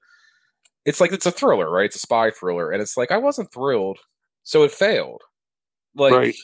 it's 0.85 1.01
like 1.01 1.13
it's 1.13 1.27
a 1.27 1.31
thriller 1.31 1.71
right? 1.71 1.87
It's 1.87 1.97
a 1.97 2.01
spy 2.01 2.31
thriller. 2.31 2.71
And 2.73 2.81
it's 2.83 2.97
like 2.97 3.11
I 3.11 3.19
wasn't 3.19 3.53
thrilled 3.53 3.99
so 4.43 4.63
it 4.65 4.73
failed. 4.73 5.23
Like 5.95 6.13
Right. 6.15 6.35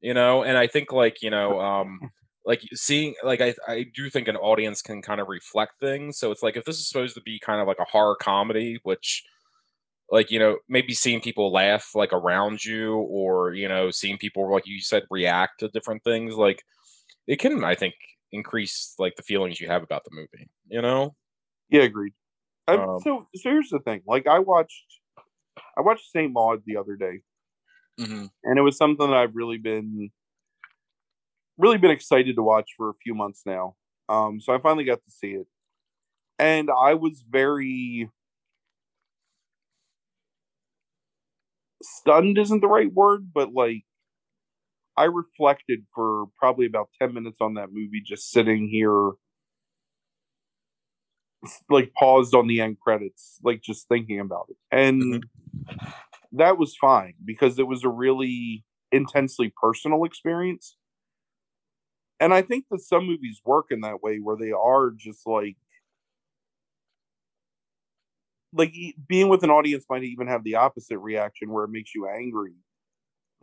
you 0.00 0.14
know? 0.14 0.44
And 0.44 0.56
I 0.56 0.66
think 0.66 0.92
like 0.92 1.22
you 1.22 1.30
know 1.30 1.60
um 1.60 2.00
like 2.48 2.62
seeing 2.74 3.14
like 3.22 3.40
I, 3.40 3.54
I 3.68 3.86
do 3.94 4.10
think 4.10 4.26
an 4.26 4.36
audience 4.36 4.82
can 4.82 5.00
kind 5.00 5.20
of 5.20 5.28
reflect 5.28 5.78
things 5.78 6.18
so 6.18 6.32
it's 6.32 6.42
like 6.42 6.56
if 6.56 6.64
this 6.64 6.78
is 6.78 6.88
supposed 6.88 7.14
to 7.14 7.22
be 7.22 7.38
kind 7.38 7.60
of 7.60 7.68
like 7.68 7.78
a 7.78 7.84
horror 7.84 8.16
comedy 8.20 8.80
which 8.82 9.22
like 10.10 10.32
you 10.32 10.40
know 10.40 10.56
maybe 10.68 10.94
seeing 10.94 11.20
people 11.20 11.52
laugh 11.52 11.90
like 11.94 12.12
around 12.12 12.64
you 12.64 12.96
or 12.96 13.54
you 13.54 13.68
know 13.68 13.92
seeing 13.92 14.18
people 14.18 14.50
like 14.50 14.66
you 14.66 14.80
said 14.80 15.04
react 15.10 15.60
to 15.60 15.68
different 15.68 16.02
things 16.02 16.34
like 16.34 16.64
it 17.28 17.38
can 17.38 17.62
i 17.62 17.76
think 17.76 17.94
increase 18.32 18.94
like 18.98 19.14
the 19.14 19.22
feelings 19.22 19.60
you 19.60 19.68
have 19.68 19.84
about 19.84 20.02
the 20.04 20.10
movie 20.12 20.50
you 20.68 20.82
know 20.82 21.14
Yeah, 21.70 21.82
agreed. 21.82 22.14
I, 22.66 22.74
Um, 22.74 23.00
so, 23.02 23.26
so 23.34 23.50
here's 23.50 23.70
the 23.70 23.80
thing. 23.80 24.02
Like, 24.06 24.26
I 24.26 24.38
watched, 24.38 24.84
I 25.76 25.80
watched 25.80 26.10
Saint 26.12 26.32
Maud 26.32 26.62
the 26.66 26.76
other 26.76 26.96
day, 26.96 27.20
mm-hmm. 28.00 28.26
and 28.44 28.58
it 28.58 28.62
was 28.62 28.76
something 28.76 29.10
that 29.10 29.16
I've 29.16 29.34
really 29.34 29.58
been, 29.58 30.10
really 31.58 31.78
been 31.78 31.90
excited 31.90 32.36
to 32.36 32.42
watch 32.42 32.70
for 32.76 32.88
a 32.90 32.94
few 32.94 33.14
months 33.14 33.42
now. 33.44 33.76
Um, 34.08 34.40
so 34.40 34.54
I 34.54 34.58
finally 34.58 34.84
got 34.84 35.04
to 35.04 35.10
see 35.10 35.32
it, 35.32 35.46
and 36.38 36.70
I 36.70 36.94
was 36.94 37.24
very 37.28 38.10
stunned. 41.82 42.38
Isn't 42.38 42.60
the 42.60 42.68
right 42.68 42.92
word, 42.92 43.32
but 43.34 43.52
like, 43.52 43.84
I 44.96 45.04
reflected 45.04 45.86
for 45.94 46.26
probably 46.38 46.66
about 46.66 46.90
ten 47.00 47.14
minutes 47.14 47.38
on 47.40 47.54
that 47.54 47.68
movie, 47.72 48.02
just 48.04 48.30
sitting 48.30 48.68
here 48.68 49.12
like 51.70 51.92
paused 51.94 52.34
on 52.34 52.46
the 52.46 52.60
end 52.60 52.78
credits, 52.80 53.38
like 53.44 53.62
just 53.62 53.88
thinking 53.88 54.20
about 54.20 54.46
it. 54.48 54.56
And 54.72 55.24
that 56.32 56.58
was 56.58 56.76
fine 56.76 57.14
because 57.24 57.58
it 57.58 57.66
was 57.66 57.84
a 57.84 57.88
really 57.88 58.64
intensely 58.90 59.52
personal 59.60 60.04
experience. 60.04 60.77
And 62.20 62.34
I 62.34 62.42
think 62.42 62.64
that 62.70 62.80
some 62.80 63.06
movies 63.06 63.40
work 63.44 63.66
in 63.70 63.80
that 63.82 64.02
way 64.02 64.18
where 64.18 64.36
they 64.36 64.52
are 64.52 64.90
just 64.90 65.26
like 65.26 65.56
like 68.52 68.74
being 69.06 69.28
with 69.28 69.42
an 69.44 69.50
audience 69.50 69.84
might 69.90 70.04
even 70.04 70.26
have 70.26 70.42
the 70.42 70.54
opposite 70.54 70.98
reaction 70.98 71.52
where 71.52 71.64
it 71.64 71.70
makes 71.70 71.94
you 71.94 72.08
angry 72.08 72.54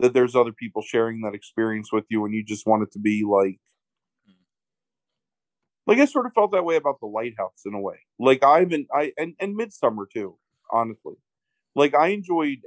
that 0.00 0.12
there's 0.12 0.34
other 0.34 0.52
people 0.52 0.82
sharing 0.82 1.20
that 1.22 1.34
experience 1.34 1.90
with 1.92 2.04
you 2.08 2.24
and 2.24 2.34
you 2.34 2.44
just 2.44 2.66
want 2.66 2.82
it 2.82 2.92
to 2.92 2.98
be 2.98 3.24
like 3.24 3.60
like 5.86 5.98
I 5.98 6.04
sort 6.04 6.26
of 6.26 6.32
felt 6.32 6.52
that 6.52 6.64
way 6.64 6.76
about 6.76 7.00
the 7.00 7.06
lighthouse 7.06 7.62
in 7.64 7.74
a 7.74 7.80
way. 7.80 8.00
Like 8.18 8.44
I've 8.44 8.68
been 8.68 8.86
I 8.92 9.12
and, 9.16 9.34
and 9.40 9.58
Midsommar 9.58 10.06
too, 10.12 10.36
honestly. 10.72 11.14
Like 11.74 11.94
I 11.94 12.08
enjoyed 12.08 12.58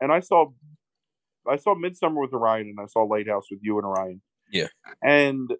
and 0.00 0.12
I 0.12 0.20
saw 0.20 0.50
I 1.48 1.56
saw 1.56 1.74
Midsommar 1.74 2.20
with 2.20 2.32
Orion 2.34 2.68
and 2.68 2.78
I 2.80 2.86
saw 2.86 3.02
Lighthouse 3.02 3.46
with 3.50 3.60
you 3.62 3.78
and 3.78 3.86
Orion. 3.86 4.20
Yeah. 4.50 4.68
And 5.02 5.50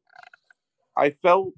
I 0.96 1.10
felt 1.10 1.52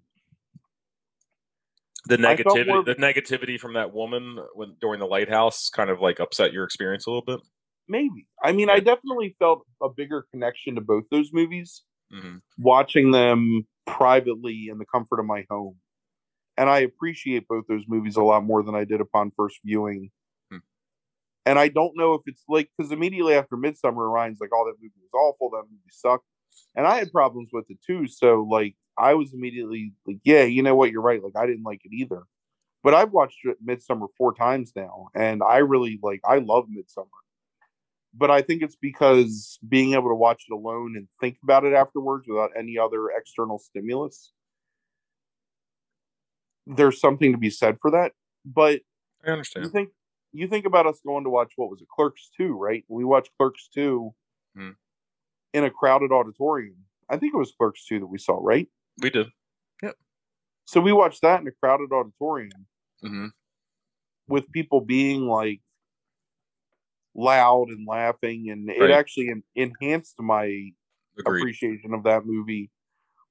The 2.06 2.16
negativity, 2.16 2.66
more- 2.66 2.84
the 2.84 2.94
negativity 2.96 3.58
from 3.60 3.74
that 3.74 3.92
woman 3.92 4.38
when 4.54 4.76
during 4.80 5.00
the 5.00 5.06
lighthouse, 5.06 5.68
kind 5.70 5.90
of 5.90 6.00
like 6.00 6.18
upset 6.18 6.52
your 6.52 6.64
experience 6.64 7.06
a 7.06 7.10
little 7.10 7.24
bit. 7.24 7.40
maybe. 7.88 8.26
I 8.42 8.52
mean, 8.52 8.68
Yeah. 8.68 8.74
I 8.74 8.80
definitely 8.80 9.34
felt 9.38 9.66
a 9.82 9.88
bigger 9.88 10.24
connection 10.30 10.76
to 10.76 10.80
both 10.80 11.04
those 11.10 11.32
movies 11.32 11.82
hmm 12.12 12.38
watching 12.58 13.10
them 13.12 13.66
privately 13.86 14.66
in 14.70 14.78
the 14.78 14.86
comfort 14.86 15.18
of 15.20 15.26
my 15.26 15.44
home. 15.50 15.76
And 16.56 16.68
I 16.70 16.80
appreciate 16.80 17.46
both 17.48 17.66
those 17.68 17.84
movies 17.88 18.16
a 18.16 18.22
lot 18.22 18.44
more 18.44 18.62
than 18.62 18.74
I 18.74 18.84
did 18.84 19.00
upon 19.00 19.30
first 19.30 19.58
viewing. 19.64 20.10
Hmm. 20.50 20.58
And 21.46 21.58
I 21.58 21.68
don't 21.68 21.96
know 21.96 22.14
if 22.14 22.22
it's 22.26 22.44
like 22.48 22.70
because 22.76 22.92
immediately 22.92 23.34
after 23.34 23.56
Midsommar, 23.56 24.12
Ryan's 24.12 24.40
like, 24.40 24.50
"Oh, 24.54 24.64
that 24.66 24.76
movie 24.82 24.92
was 25.02 25.12
awful. 25.14 25.50
That 25.50 25.64
movie 25.70 25.82
sucked," 25.90 26.26
and 26.74 26.86
I 26.86 26.98
had 26.98 27.12
problems 27.12 27.50
with 27.52 27.70
it 27.70 27.78
too. 27.86 28.06
So 28.06 28.46
like, 28.48 28.76
I 28.98 29.14
was 29.14 29.32
immediately 29.32 29.92
like, 30.06 30.18
"Yeah, 30.24 30.42
you 30.42 30.62
know 30.62 30.74
what? 30.74 30.90
You're 30.90 31.02
right. 31.02 31.22
Like, 31.22 31.36
I 31.36 31.46
didn't 31.46 31.64
like 31.64 31.82
it 31.84 31.92
either." 31.94 32.22
But 32.82 32.94
I've 32.94 33.12
watched 33.12 33.38
it 33.44 33.64
Midsommar 33.64 34.08
four 34.16 34.34
times 34.34 34.72
now, 34.74 35.08
and 35.14 35.42
I 35.42 35.58
really 35.58 35.98
like. 36.02 36.20
I 36.24 36.38
love 36.38 36.66
Midsommar 36.66 37.08
but 38.14 38.30
I 38.30 38.42
think 38.42 38.62
it's 38.62 38.76
because 38.76 39.58
being 39.66 39.94
able 39.94 40.08
to 40.08 40.14
watch 40.14 40.44
it 40.48 40.52
alone 40.52 40.94
and 40.96 41.08
think 41.20 41.38
about 41.42 41.64
it 41.64 41.72
afterwards 41.72 42.26
without 42.28 42.50
any 42.56 42.76
other 42.78 43.10
external 43.10 43.58
stimulus, 43.58 44.32
there's 46.66 47.00
something 47.00 47.32
to 47.32 47.38
be 47.38 47.50
said 47.50 47.78
for 47.80 47.90
that. 47.92 48.12
But 48.44 48.80
I 49.24 49.30
understand. 49.30 49.64
you 49.64 49.70
think 49.70 49.90
you 50.32 50.48
think 50.48 50.64
about 50.64 50.86
us 50.86 51.00
going 51.04 51.24
to 51.24 51.30
watch 51.30 51.52
what 51.56 51.70
was 51.70 51.80
it, 51.82 51.88
Clerks 51.88 52.30
two, 52.36 52.52
right? 52.52 52.84
We 52.88 53.04
watched 53.04 53.30
Clerks 53.38 53.68
two 53.72 54.14
Hmm. 54.56 54.70
In 55.52 55.64
a 55.64 55.70
crowded 55.70 56.12
auditorium. 56.12 56.76
I 57.08 57.16
think 57.16 57.34
it 57.34 57.38
was 57.38 57.52
Clerks 57.56 57.84
two 57.86 57.98
that 58.00 58.06
we 58.06 58.18
saw, 58.18 58.38
right? 58.40 58.68
We 59.02 59.10
did. 59.10 59.26
Yep. 59.82 59.94
So 60.66 60.80
we 60.80 60.92
watched 60.92 61.22
that 61.22 61.40
in 61.40 61.46
a 61.48 61.52
crowded 61.52 61.92
auditorium 61.92 62.66
hmm 63.02 63.26
with 64.28 64.50
people 64.52 64.80
being 64.80 65.22
like 65.26 65.60
loud 67.16 67.68
and 67.70 67.86
laughing, 67.86 68.48
and 68.50 68.68
Right. 68.68 68.82
it 68.82 68.90
actually 68.92 69.28
en- 69.30 69.42
enhanced 69.56 70.20
my 70.20 70.70
Agreed. 71.18 71.40
appreciation 71.40 71.92
of 71.94 72.04
that 72.04 72.24
movie. 72.24 72.70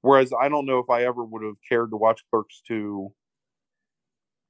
Whereas 0.02 0.32
I 0.38 0.48
don't 0.50 0.66
know 0.66 0.78
if 0.78 0.90
I 0.90 1.04
ever 1.04 1.24
would 1.24 1.42
have 1.42 1.56
cared 1.66 1.90
to 1.90 1.96
watch 1.96 2.22
Clerks 2.30 2.60
2 2.66 3.12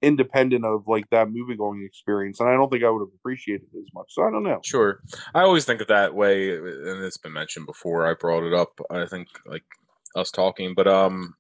independent 0.02 0.64
of 0.64 0.86
like 0.86 1.08
that 1.10 1.30
movie 1.30 1.56
going 1.56 1.82
experience. 1.84 2.40
And 2.40 2.48
I 2.48 2.54
don't 2.54 2.70
think 2.70 2.84
I 2.84 2.90
would 2.90 3.00
have 3.00 3.14
appreciated 3.14 3.66
it 3.72 3.78
as 3.78 3.94
much. 3.94 4.06
So 4.10 4.22
I 4.22 4.30
don't 4.30 4.42
know. 4.42 4.60
Sure. 4.64 5.00
I 5.34 5.42
always 5.42 5.64
think 5.64 5.80
of 5.80 5.88
that 5.88 6.14
way, 6.14 6.56
and 6.56 7.04
it's 7.04 7.18
been 7.18 7.32
mentioned 7.32 7.66
before. 7.66 8.06
I 8.06 8.14
brought 8.14 8.44
it 8.44 8.54
up. 8.54 8.80
I 8.90 9.06
think 9.06 9.28
like 9.46 9.64
us 10.16 10.30
talking, 10.30 10.74
but 10.74 10.88
um, 10.88 11.34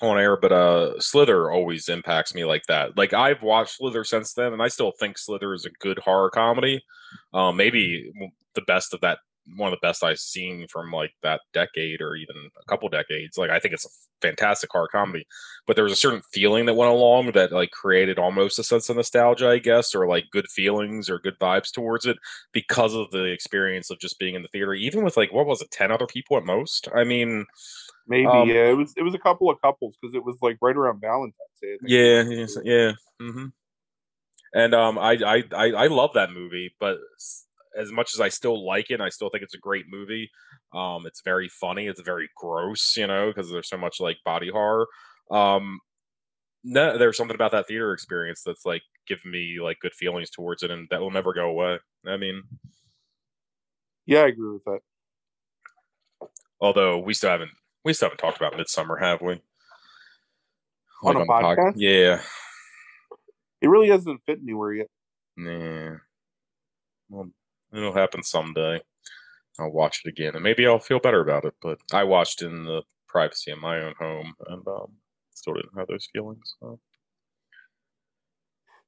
on 0.00 0.18
air. 0.18 0.36
But 0.36 0.52
uh, 0.52 1.00
Slither 1.00 1.50
always 1.50 1.88
impacts 1.88 2.34
me 2.34 2.44
like 2.44 2.64
that. 2.68 2.96
Like 2.96 3.12
I've 3.12 3.42
watched 3.42 3.76
Slither 3.76 4.04
since 4.04 4.32
then, 4.34 4.52
and 4.52 4.62
I 4.62 4.68
still 4.68 4.92
think 4.98 5.18
Slither 5.18 5.54
is 5.54 5.66
a 5.66 5.70
good 5.80 5.98
horror 5.98 6.30
comedy. 6.30 6.82
Um, 7.34 7.56
maybe 7.56 8.10
the 8.54 8.62
best 8.62 8.94
of 8.94 9.00
that. 9.00 9.18
One 9.56 9.72
of 9.72 9.78
the 9.78 9.86
best 9.86 10.04
I've 10.04 10.18
seen 10.18 10.66
from 10.68 10.90
like 10.90 11.12
that 11.22 11.40
decade 11.52 12.00
or 12.00 12.14
even 12.16 12.36
a 12.60 12.64
couple 12.66 12.88
decades. 12.88 13.36
Like 13.38 13.50
I 13.50 13.58
think 13.58 13.74
it's 13.74 13.86
a 13.86 14.26
fantastic 14.26 14.70
horror 14.72 14.88
comedy, 14.90 15.26
but 15.66 15.76
there 15.76 15.84
was 15.84 15.92
a 15.92 15.96
certain 15.96 16.22
feeling 16.32 16.66
that 16.66 16.74
went 16.74 16.90
along 16.90 17.32
that 17.32 17.52
like 17.52 17.70
created 17.70 18.18
almost 18.18 18.58
a 18.58 18.64
sense 18.64 18.88
of 18.88 18.96
nostalgia, 18.96 19.48
I 19.48 19.58
guess, 19.58 19.94
or 19.94 20.06
like 20.06 20.24
good 20.32 20.48
feelings 20.48 21.08
or 21.10 21.18
good 21.18 21.38
vibes 21.40 21.72
towards 21.72 22.06
it 22.06 22.16
because 22.52 22.94
of 22.94 23.10
the 23.10 23.24
experience 23.24 23.90
of 23.90 23.98
just 23.98 24.18
being 24.18 24.34
in 24.34 24.42
the 24.42 24.48
theater, 24.48 24.74
even 24.74 25.04
with 25.04 25.16
like 25.16 25.32
what 25.32 25.46
was 25.46 25.62
it, 25.62 25.70
ten 25.70 25.90
other 25.90 26.06
people 26.06 26.36
at 26.36 26.44
most. 26.44 26.88
I 26.94 27.04
mean, 27.04 27.46
Maybe 28.06 28.26
Um, 28.26 28.48
yeah, 28.48 28.70
it 28.70 28.76
was 28.76 28.92
it 28.96 29.02
was 29.02 29.14
a 29.14 29.18
couple 29.18 29.48
of 29.50 29.60
couples 29.60 29.96
because 30.00 30.14
it 30.14 30.24
was 30.24 30.36
like 30.42 30.58
right 30.60 30.76
around 30.76 31.00
Valentine's 31.00 31.34
Day. 31.62 31.76
Yeah, 31.86 32.24
yes, 32.28 32.56
yeah, 32.64 32.92
hmm 33.20 33.46
and 34.52 34.74
um, 34.74 34.98
I, 34.98 35.12
I 35.24 35.42
I 35.54 35.66
I 35.72 35.86
love 35.86 36.10
that 36.14 36.32
movie, 36.32 36.74
but 36.80 36.98
as 37.76 37.90
much 37.92 38.14
as 38.14 38.20
I 38.20 38.28
still 38.28 38.66
like 38.66 38.90
it, 38.90 39.00
I 39.00 39.08
still 39.08 39.30
think 39.30 39.42
it's 39.44 39.54
a 39.54 39.58
great 39.58 39.86
movie. 39.88 40.30
Um, 40.74 41.06
it's 41.06 41.22
very 41.24 41.48
funny. 41.48 41.86
It's 41.86 42.00
very 42.00 42.28
gross, 42.36 42.96
you 42.96 43.06
know, 43.06 43.28
because 43.34 43.50
there's 43.50 43.68
so 43.68 43.76
much 43.76 44.00
like 44.00 44.18
body 44.24 44.50
horror. 44.50 44.86
Um, 45.30 45.80
no, 46.64 46.98
there's 46.98 47.16
something 47.16 47.34
about 47.34 47.52
that 47.52 47.66
theater 47.68 47.92
experience 47.92 48.42
that's 48.44 48.66
like 48.66 48.82
giving 49.06 49.30
me 49.32 49.58
like 49.62 49.78
good 49.80 49.94
feelings 49.94 50.30
towards 50.30 50.62
it, 50.62 50.70
and 50.70 50.86
that 50.90 51.00
will 51.00 51.10
never 51.10 51.32
go 51.32 51.48
away. 51.48 51.78
I 52.06 52.16
mean, 52.16 52.42
Yeah, 54.06 54.20
I 54.20 54.26
agree 54.28 54.52
with 54.52 54.64
that. 54.64 54.80
although 56.60 56.98
we 56.98 57.14
still 57.14 57.30
haven't 57.30 57.50
we 57.84 57.92
still 57.94 58.06
haven't 58.08 58.18
talked 58.18 58.36
about 58.36 58.52
Midsommar, 58.54 59.00
have 59.00 59.22
we? 59.22 59.40
On 61.02 61.16
a 61.16 61.24
pod- 61.24 61.44
podcast? 61.58 61.74
Yeah. 61.76 62.20
It 63.62 63.68
really 63.68 63.88
hasn't 63.88 64.22
fit 64.24 64.38
anywhere 64.42 64.72
yet. 64.74 64.86
Nah. 65.36 65.96
Well, 67.08 67.30
it'll 67.72 67.92
happen 67.94 68.22
someday. 68.22 68.80
I'll 69.58 69.70
watch 69.72 70.02
it 70.04 70.08
again, 70.08 70.34
and 70.34 70.42
maybe 70.42 70.66
I'll 70.66 70.78
feel 70.78 71.00
better 71.00 71.20
about 71.20 71.44
it. 71.44 71.54
But 71.60 71.78
I 71.92 72.04
watched 72.04 72.42
in 72.42 72.64
the 72.64 72.82
privacy 73.08 73.50
of 73.50 73.58
my 73.58 73.78
own 73.80 73.94
home, 73.98 74.34
and 74.48 74.66
um, 74.66 74.92
still 75.34 75.54
didn't 75.54 75.76
have 75.76 75.88
those 75.88 76.08
feelings. 76.12 76.54
So. 76.60 76.78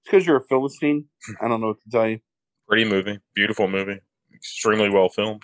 It's 0.00 0.10
because 0.10 0.26
you're 0.26 0.36
a 0.36 0.44
Philistine. 0.44 1.04
I 1.40 1.48
don't 1.48 1.60
know 1.60 1.68
what 1.68 1.80
to 1.82 1.90
tell 1.90 2.08
you. 2.08 2.20
Pretty 2.68 2.84
movie, 2.84 3.18
beautiful 3.34 3.68
movie, 3.68 4.00
extremely 4.34 4.88
well 4.88 5.08
filmed. 5.08 5.42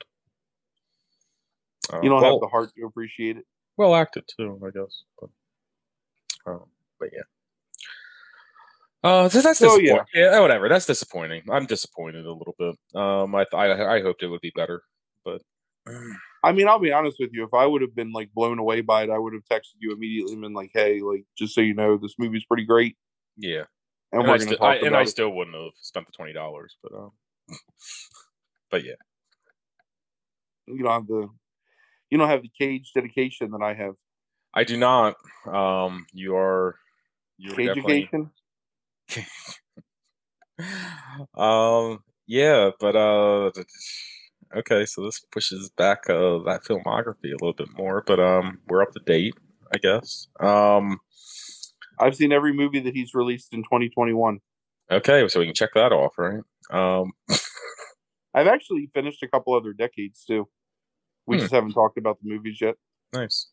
Uh, 1.92 2.00
You 2.02 2.08
don't 2.08 2.22
well, 2.22 2.32
have 2.32 2.40
the 2.40 2.48
heart 2.48 2.70
to 2.76 2.86
appreciate 2.86 3.36
it. 3.36 3.44
well 3.76 3.94
acted 3.94 4.24
too, 4.36 4.60
I 4.64 4.70
guess. 4.70 5.02
But, 5.20 5.30
um, 6.46 6.64
but 6.98 7.10
yeah. 7.12 7.22
Uh, 9.04 9.28
so 9.28 9.40
that's 9.40 9.58
So, 9.58 9.78
disappointing. 9.78 10.04
yeah. 10.14 10.32
yeah. 10.32 10.40
whatever. 10.40 10.68
That's 10.68 10.86
disappointing. 10.86 11.42
I'm 11.50 11.66
disappointed 11.66 12.26
a 12.26 12.32
little 12.32 12.54
bit. 12.58 12.76
Um, 13.00 13.34
I 13.34 13.44
I, 13.52 13.96
I 13.96 14.02
hoped 14.02 14.22
it 14.22 14.28
would 14.28 14.40
be 14.40 14.52
better, 14.56 14.82
but 15.24 15.40
I 16.44 16.52
mean, 16.52 16.68
I'll 16.68 16.78
be 16.78 16.92
honest 16.92 17.16
with 17.20 17.30
you. 17.32 17.44
If 17.44 17.54
I 17.54 17.66
would 17.66 17.82
have 17.82 17.94
been 17.94 18.12
like 18.12 18.32
blown 18.34 18.58
away 18.58 18.80
by 18.80 19.04
it, 19.04 19.10
I 19.10 19.18
would 19.18 19.32
have 19.34 19.44
texted 19.50 19.76
you 19.80 19.92
immediately 19.92 20.32
and 20.32 20.42
been 20.42 20.52
like, 20.54 20.70
"Hey, 20.72 21.00
like, 21.00 21.24
just 21.36 21.54
so 21.54 21.60
you 21.60 21.74
know, 21.74 21.96
this 21.96 22.14
movie's 22.18 22.44
pretty 22.44 22.64
great, 22.64 22.96
yeah. 23.36 23.64
and, 24.12 24.22
And, 24.22 24.28
we're 24.28 24.34
I, 24.34 24.38
talk 24.38 24.60
I, 24.60 24.76
and 24.86 24.96
I 24.96 25.02
it." 25.02 25.08
still 25.08 25.30
wouldn't 25.30 25.56
have 25.56 25.72
spent 25.80 26.06
the 26.06 26.12
twenty 26.12 26.32
dollars, 26.32 26.76
but 26.82 26.92
um, 26.92 27.10
but 28.70 28.84
yeah, 28.84 28.94
You 30.66 30.82
don't 30.82 30.92
have 30.92 31.06
the, 31.06 31.28
you 32.10 32.18
don't 32.18 32.28
have 32.28 32.42
the 32.42 32.50
cage 32.58 32.92
dedication 32.94 33.50
that 33.52 33.62
I 33.62 33.74
have. 33.74 33.94
I 34.54 34.64
do 34.64 34.76
not. 34.76 35.16
Um, 35.46 36.06
you 36.12 36.36
are 36.36 36.76
you 37.36 37.52
are 37.52 37.56
Cage 37.56 37.68
education. 37.70 38.30
um 41.36 41.98
yeah 42.26 42.70
but 42.80 42.96
uh 42.96 43.50
okay 44.56 44.84
so 44.84 45.04
this 45.04 45.20
pushes 45.30 45.70
back 45.76 46.08
uh 46.10 46.38
that 46.44 46.62
filmography 46.68 47.30
a 47.30 47.38
little 47.40 47.52
bit 47.52 47.68
more 47.76 48.02
but 48.06 48.18
um 48.18 48.58
we're 48.68 48.82
up 48.82 48.92
to 48.92 49.00
date 49.06 49.34
i 49.72 49.78
guess 49.78 50.26
um 50.40 50.98
I've 52.00 52.14
seen 52.14 52.30
every 52.32 52.52
movie 52.52 52.78
that 52.80 52.94
he's 52.94 53.12
released 53.12 53.52
in 53.52 53.64
2021. 53.64 54.38
okay 54.90 55.26
so 55.28 55.40
we 55.40 55.46
can 55.46 55.54
check 55.54 55.70
that 55.74 55.92
off 55.92 56.12
right 56.18 56.42
um 56.70 57.12
I've 58.34 58.46
actually 58.46 58.88
finished 58.94 59.22
a 59.22 59.28
couple 59.28 59.54
other 59.54 59.72
decades 59.72 60.24
too. 60.24 60.48
We 61.26 61.36
Hmm. 61.36 61.40
just 61.40 61.52
haven't 61.52 61.72
talked 61.72 61.98
about 61.98 62.18
the 62.22 62.28
movies 62.28 62.58
yet. 62.60 62.76
nice 63.12 63.48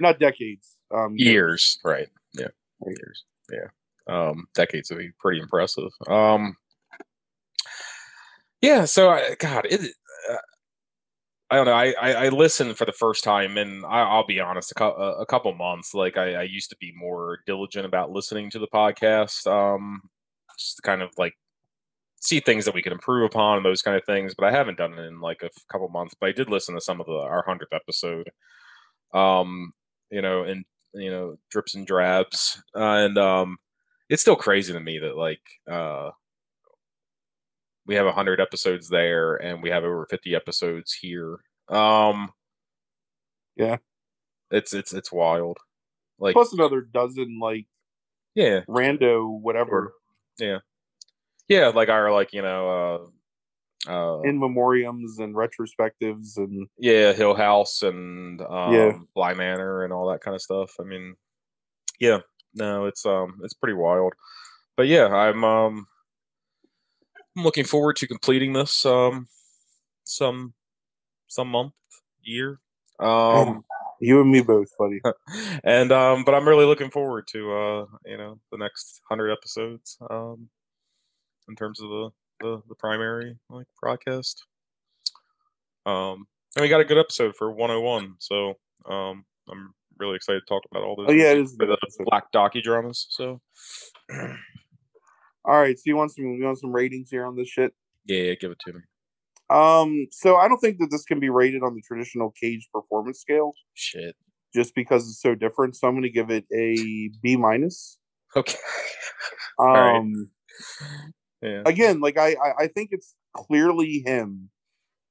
Not 0.00 0.18
decades. 0.18 0.76
Um, 0.94 1.14
years 1.16 1.78
right 1.84 2.08
yeah 2.32 2.48
years 2.86 3.24
yeah 3.50 3.68
um 4.08 4.46
decades 4.54 4.90
would 4.90 4.98
be 4.98 5.10
pretty 5.18 5.40
impressive 5.40 5.90
um 6.08 6.56
yeah 8.60 8.84
so 8.84 9.10
I, 9.10 9.34
god 9.38 9.66
it 9.70 9.80
uh, 10.30 10.36
I 11.50 11.56
don't 11.56 11.66
know. 11.66 11.72
I, 11.72 11.94
I 12.00 12.12
I 12.24 12.28
listened 12.30 12.76
for 12.76 12.84
the 12.84 12.92
first 12.92 13.22
time, 13.22 13.58
and 13.58 13.84
I, 13.84 14.00
I'll 14.00 14.26
be 14.26 14.40
honest, 14.40 14.72
a, 14.72 14.74
cou- 14.74 14.86
a 14.96 15.26
couple 15.26 15.54
months. 15.54 15.94
Like 15.94 16.16
I, 16.16 16.34
I 16.34 16.42
used 16.42 16.70
to 16.70 16.76
be 16.80 16.92
more 16.96 17.38
diligent 17.46 17.86
about 17.86 18.10
listening 18.10 18.50
to 18.50 18.58
the 18.58 18.66
podcast, 18.66 19.46
um, 19.46 20.00
just 20.58 20.82
kind 20.82 21.02
of 21.02 21.10
like 21.18 21.34
see 22.20 22.40
things 22.40 22.64
that 22.64 22.74
we 22.74 22.82
could 22.82 22.92
improve 22.92 23.26
upon 23.26 23.58
and 23.58 23.66
those 23.66 23.82
kind 23.82 23.96
of 23.96 24.04
things. 24.04 24.34
But 24.34 24.46
I 24.46 24.50
haven't 24.50 24.78
done 24.78 24.94
it 24.94 25.02
in 25.02 25.20
like 25.20 25.42
a 25.42 25.46
f- 25.46 25.64
couple 25.70 25.88
months. 25.90 26.14
But 26.18 26.30
I 26.30 26.32
did 26.32 26.50
listen 26.50 26.74
to 26.74 26.80
some 26.80 27.00
of 27.00 27.06
the 27.06 27.12
our 27.12 27.44
hundredth 27.46 27.72
episode, 27.74 28.30
um, 29.12 29.72
you 30.10 30.22
know, 30.22 30.44
and 30.44 30.64
you 30.94 31.10
know, 31.10 31.36
drips 31.50 31.74
and 31.74 31.86
drabs, 31.86 32.60
uh, 32.74 32.80
and 32.80 33.18
um, 33.18 33.58
it's 34.08 34.22
still 34.22 34.36
crazy 34.36 34.72
to 34.72 34.80
me 34.80 34.98
that 34.98 35.16
like 35.16 35.40
uh 35.70 36.10
we 37.86 37.94
have 37.94 38.06
100 38.06 38.40
episodes 38.40 38.88
there 38.88 39.36
and 39.36 39.62
we 39.62 39.70
have 39.70 39.84
over 39.84 40.06
50 40.08 40.34
episodes 40.34 40.92
here 40.92 41.38
um 41.68 42.30
Yeah. 43.56 43.76
it's 44.50 44.72
it's 44.74 44.92
it's 44.92 45.12
wild 45.12 45.58
Like 46.18 46.34
Plus 46.34 46.52
another 46.52 46.80
dozen 46.82 47.38
like 47.40 47.66
yeah, 48.34 48.60
rando 48.68 49.40
whatever 49.40 49.92
yeah, 50.38 50.58
Yeah, 51.48 51.68
like 51.68 51.88
our 51.88 52.10
like 52.12 52.32
you 52.32 52.42
know, 52.42 53.08
uh, 53.86 53.90
uh, 53.90 54.20
in 54.22 54.40
memoriams 54.40 55.18
and 55.20 55.34
retrospectives 55.36 56.36
and 56.36 56.66
yeah, 56.78 57.12
Hill 57.12 57.34
House 57.36 57.82
and 57.82 58.40
um, 58.40 58.72
Yeah. 58.72 58.98
Bly 59.14 59.34
Manor 59.34 59.84
and 59.84 59.92
all 59.92 60.10
that 60.10 60.20
kind 60.22 60.34
of 60.34 60.42
stuff. 60.42 60.72
I 60.80 60.82
mean, 60.82 61.14
yeah, 62.00 62.18
no, 62.54 62.86
it's 62.86 63.04
um, 63.06 63.40
it's 63.42 63.54
pretty 63.54 63.74
wild. 63.74 64.12
But 64.76 64.86
yeah, 64.86 65.06
I'm 65.06 65.44
um, 65.44 65.86
I'm 67.36 67.44
looking 67.44 67.64
forward 67.64 67.96
to 67.96 68.06
completing 68.06 68.52
this 68.52 68.84
um, 68.86 69.28
some 70.04 70.54
some 71.28 71.48
month 71.48 71.72
year. 72.22 72.60
Um, 73.00 73.64
you 74.00 74.20
and 74.20 74.30
me 74.30 74.40
both, 74.40 74.68
buddy. 74.78 75.00
and 75.64 75.92
um, 75.92 76.24
but 76.24 76.34
I'm 76.34 76.48
really 76.48 76.66
looking 76.66 76.90
forward 76.90 77.26
to 77.32 77.52
uh, 77.52 77.86
you 78.06 78.16
know, 78.16 78.38
the 78.50 78.58
next 78.58 79.00
hundred 79.08 79.32
episodes. 79.32 79.96
Um, 80.10 80.48
in 81.48 81.56
terms 81.56 81.80
of 81.80 81.88
the 81.88 82.10
the, 82.40 82.62
the 82.68 82.74
primary 82.74 83.36
like 83.50 83.66
broadcast. 83.80 84.44
Um, 85.86 86.26
and 86.56 86.62
we 86.62 86.68
got 86.68 86.80
a 86.80 86.84
good 86.84 86.98
episode 86.98 87.34
for 87.36 87.50
101, 87.50 88.14
so 88.18 88.54
um, 88.88 89.24
I'm 89.50 89.74
really 89.98 90.16
excited 90.16 90.40
to 90.40 90.46
talk 90.46 90.62
about 90.70 90.82
all 90.82 90.96
those. 90.96 91.06
Oh, 91.08 91.12
yeah, 91.12 91.32
it 91.32 91.38
is 91.38 91.56
the 91.56 91.64
episode. 91.72 92.04
black 92.06 92.32
docudramas. 92.32 93.06
So 93.10 93.40
All 95.46 95.60
right, 95.60 95.76
so 95.76 95.82
you 95.86 95.96
want 95.96 96.10
some 96.12 96.24
you 96.24 96.44
want 96.44 96.58
some 96.58 96.72
ratings 96.72 97.08
here 97.10 97.26
on 97.26 97.36
this 97.36 97.48
shit? 97.48 97.72
yeah, 98.06 98.22
yeah, 98.22 98.34
give 98.34 98.50
it 98.50 98.58
to 98.66 98.72
me. 98.72 98.80
Um, 99.50 100.06
so 100.10 100.36
I 100.36 100.48
don't 100.48 100.58
think 100.58 100.78
that 100.78 100.88
this 100.90 101.04
can 101.04 101.20
be 101.20 101.28
rated 101.28 101.62
on 101.62 101.74
the 101.74 101.82
traditional 101.86 102.32
cage 102.40 102.66
performance 102.72 103.20
scale 103.20 103.52
Shit. 103.74 104.16
just 104.54 104.74
because 104.74 105.06
it's 105.06 105.20
so 105.20 105.34
different. 105.34 105.76
So 105.76 105.86
I'm 105.86 105.94
gonna 105.94 106.08
give 106.08 106.30
it 106.30 106.46
a 106.52 107.10
B 107.22 107.36
minus. 107.36 107.98
Okay. 108.36 108.56
Um 109.60 110.30
right. 110.80 111.10
Yeah. 111.42 111.62
again, 111.66 112.00
like 112.00 112.18
I, 112.18 112.30
I 112.32 112.52
I 112.64 112.66
think 112.68 112.88
it's 112.92 113.14
clearly 113.36 114.02
him. 114.04 114.50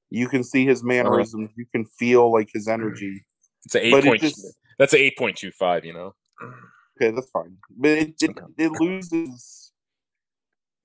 You 0.09 0.27
can 0.27 0.43
see 0.43 0.65
his 0.65 0.83
mannerisms, 0.83 1.51
you 1.55 1.65
can 1.73 1.85
feel 1.85 2.29
like 2.31 2.49
his 2.53 2.67
energy. 2.67 3.23
It's 3.65 3.75
an 3.75 3.81
eight 3.83 3.91
But 3.91 4.03
point. 4.03 4.21
just 4.21 4.45
That's 4.79 4.93
an 4.93 4.99
eight 4.99 5.17
point 5.17 5.37
two 5.37 5.51
five. 5.51 5.85
You 5.85 5.93
know. 5.93 6.15
okay, 7.01 7.11
that's 7.11 7.29
fine. 7.31 7.57
But 7.75 7.91
it 7.91 8.15
it, 8.21 8.29
Okay. 8.31 8.45
it 8.57 8.71
loses 8.79 9.71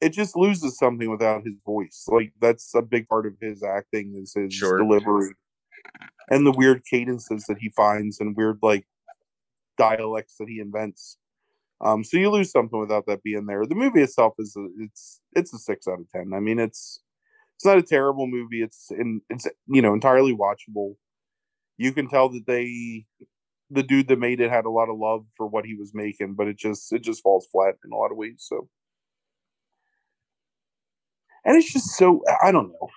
it 0.01 0.11
just 0.11 0.37
loses 0.37 0.79
something 0.79 1.11
without 1.11 1.45
his 1.45 1.57
voice. 1.65 2.05
Like 2.09 2.33
that's 2.41 2.75
a 2.75 2.83
big 2.83 3.09
part 3.09 3.27
of 3.27 3.35
his 3.41 3.63
acting 3.63 4.15
is 4.21 4.33
his 4.35 4.55
Sure. 4.55 4.79
delivery 4.79 5.35
and 6.31 6.47
the 6.47 6.53
weird 6.53 6.83
cadences 6.89 7.45
that 7.49 7.59
he 7.59 7.71
finds 7.71 8.21
and 8.21 8.37
weird 8.37 8.59
like 8.63 8.87
dialects 9.77 10.37
that 10.39 10.49
he 10.49 10.61
invents. 10.61 11.19
Um, 11.81 12.03
so 12.03 12.17
you 12.17 12.31
lose 12.31 12.51
something 12.51 12.79
without 12.79 13.07
that 13.07 13.23
being 13.23 13.47
there. 13.47 13.65
The 13.65 13.75
movie 13.77 14.03
itself 14.03 14.35
is 14.39 14.57
a, 14.57 14.67
it's 14.81 15.21
it's 15.35 15.55
a 15.55 15.59
six 15.59 15.87
out 15.87 16.01
of 16.01 16.09
ten. 16.11 16.33
I 16.35 16.41
mean, 16.41 16.59
it's 16.59 17.01
it's 17.57 17.65
not 17.65 17.79
a 17.79 17.83
terrible 17.83 18.27
movie. 18.27 18.63
It's 18.63 18.91
in 18.91 19.21
it's 19.31 19.47
you 19.67 19.83
know 19.83 19.95
entirely 19.95 20.37
watchable. 20.37 20.95
You 21.77 21.93
can 21.93 22.09
tell 22.09 22.29
that 22.31 22.47
they 22.47 23.05
the 23.71 23.83
dude 23.83 24.09
that 24.09 24.19
made 24.19 24.41
it 24.41 24.51
had 24.51 24.65
a 24.65 24.71
lot 24.71 24.89
of 24.89 24.99
love 24.99 25.27
for 25.37 25.47
what 25.47 25.65
he 25.67 25.75
was 25.75 25.93
making, 25.95 26.35
but 26.35 26.49
it 26.49 26.57
just 26.59 26.93
it 26.93 27.03
just 27.03 27.23
falls 27.23 27.47
flat 27.53 27.75
in 27.85 27.93
a 27.93 27.97
lot 27.97 28.11
of 28.11 28.17
ways. 28.17 28.37
So, 28.39 28.69
and 31.45 31.57
it's 31.57 31.73
just 31.73 31.97
so 31.97 32.23
I 32.43 32.53
don't 32.53 32.69
know. 32.69 32.89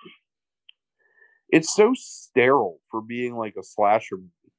It's 1.50 1.72
so 1.74 1.92
sterile 1.94 2.80
for 2.90 3.00
being 3.00 3.36
like 3.36 3.54
a 3.58 3.62
slasher 3.62 4.16
movie 4.16 4.52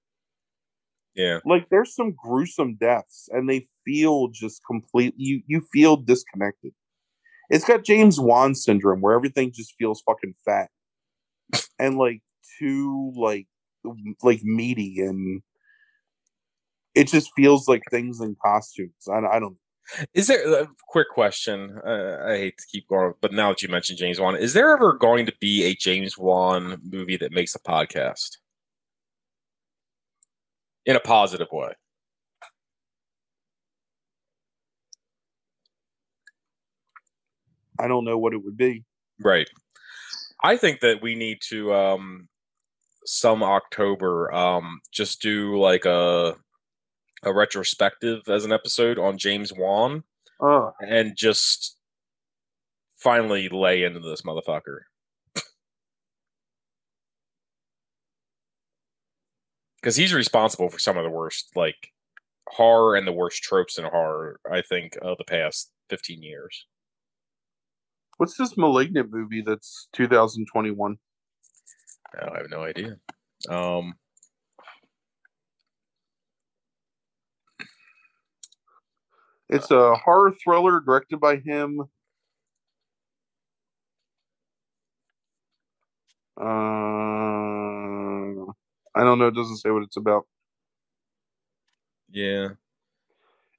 Yeah. 1.15 1.39
like 1.45 1.69
there's 1.69 1.93
some 1.95 2.11
gruesome 2.11 2.75
deaths 2.75 3.29
and 3.31 3.47
they 3.49 3.67
feel 3.85 4.29
just 4.29 4.61
complete 4.65 5.13
you 5.17 5.41
you 5.47 5.61
feel 5.71 5.95
disconnected 5.95 6.71
it's 7.49 7.65
got 7.65 7.83
james 7.83 8.19
wan 8.19 8.55
syndrome 8.55 9.01
where 9.01 9.15
everything 9.15 9.51
just 9.53 9.75
feels 9.77 10.01
fucking 10.01 10.33
fat 10.45 10.69
and 11.79 11.97
like 11.97 12.21
too 12.59 13.13
like 13.15 13.47
like 14.23 14.41
meaty 14.43 14.99
and 15.01 15.41
it 16.95 17.07
just 17.07 17.31
feels 17.35 17.67
like 17.67 17.81
things 17.89 18.21
in 18.21 18.35
costumes 18.43 19.07
i, 19.11 19.19
I 19.19 19.39
don't 19.39 19.57
Is 20.13 20.27
there 20.27 20.61
a 20.63 20.67
quick 20.87 21.09
question? 21.13 21.77
Uh, 21.85 22.17
I 22.25 22.37
hate 22.37 22.57
to 22.57 22.65
keep 22.71 22.87
going, 22.87 23.13
but 23.19 23.33
now 23.33 23.49
that 23.49 23.61
you 23.61 23.67
mentioned 23.67 23.99
James 23.99 24.17
Wan, 24.17 24.37
is 24.37 24.53
there 24.53 24.71
ever 24.71 24.93
going 24.93 25.25
to 25.25 25.33
be 25.41 25.65
a 25.65 25.75
James 25.75 26.17
Wan 26.17 26.79
movie 26.89 27.17
that 27.17 27.33
makes 27.33 27.53
a 27.53 27.59
podcast 27.59 28.37
in 30.85 30.95
a 30.95 31.01
positive 31.01 31.49
way? 31.51 31.73
i 37.79 37.87
don't 37.87 38.05
know 38.05 38.17
what 38.17 38.33
it 38.33 38.43
would 38.43 38.57
be 38.57 38.83
Right. 39.21 39.47
I 40.43 40.57
think 40.57 40.81
that 40.81 41.01
we 41.01 41.15
need 41.15 41.39
to 41.49 41.73
um 41.73 42.27
some 43.05 43.43
October 43.43 44.33
um 44.33 44.79
just 44.91 45.21
do 45.21 45.57
like 45.59 45.85
a 45.85 46.35
a 47.23 47.33
retrospective 47.33 48.21
as 48.27 48.45
an 48.45 48.51
episode 48.51 48.97
on 48.99 49.17
James 49.17 49.51
Wan 49.53 50.03
uh 50.39 50.71
and 50.81 51.15
just 51.15 51.77
finally 52.97 53.49
lay 53.49 53.83
into 53.83 53.99
this 53.99 54.21
motherfucker. 54.21 54.79
Because 59.81 59.97
he's 59.97 60.13
responsible 60.13 60.69
for 60.69 60.79
some 60.79 60.97
of 60.97 61.03
the 61.03 61.09
worst, 61.09 61.49
like 61.57 61.91
horror 62.47 62.95
and 62.95 63.05
the 63.05 63.11
worst 63.11 63.43
tropes 63.43 63.77
in 63.77 63.83
horror, 63.83 64.39
I 64.49 64.61
think, 64.61 64.97
of 65.01 65.17
the 65.17 65.25
past 65.25 65.71
15 65.89 66.23
years. 66.23 66.65
what's 68.17 68.37
this 68.37 68.55
malignant 68.57 69.11
movie 69.11 69.41
that's 69.41 69.89
2021 69.93 70.97
I 72.15 72.37
have 72.37 72.49
no 72.49 72.63
idea. 72.63 72.97
Um, 73.49 73.95
it's 79.49 79.71
a 79.71 79.95
horror 79.95 80.31
thriller 80.43 80.79
directed 80.79 81.19
by 81.19 81.37
him 81.37 81.81
uh 86.39 86.43
i 88.95 89.03
don't 89.03 89.19
know 89.19 89.27
it 89.27 89.35
doesn't 89.35 89.57
say 89.57 89.69
what 89.69 89.83
it's 89.83 89.97
about 89.97 90.25
yeah. 92.15 92.49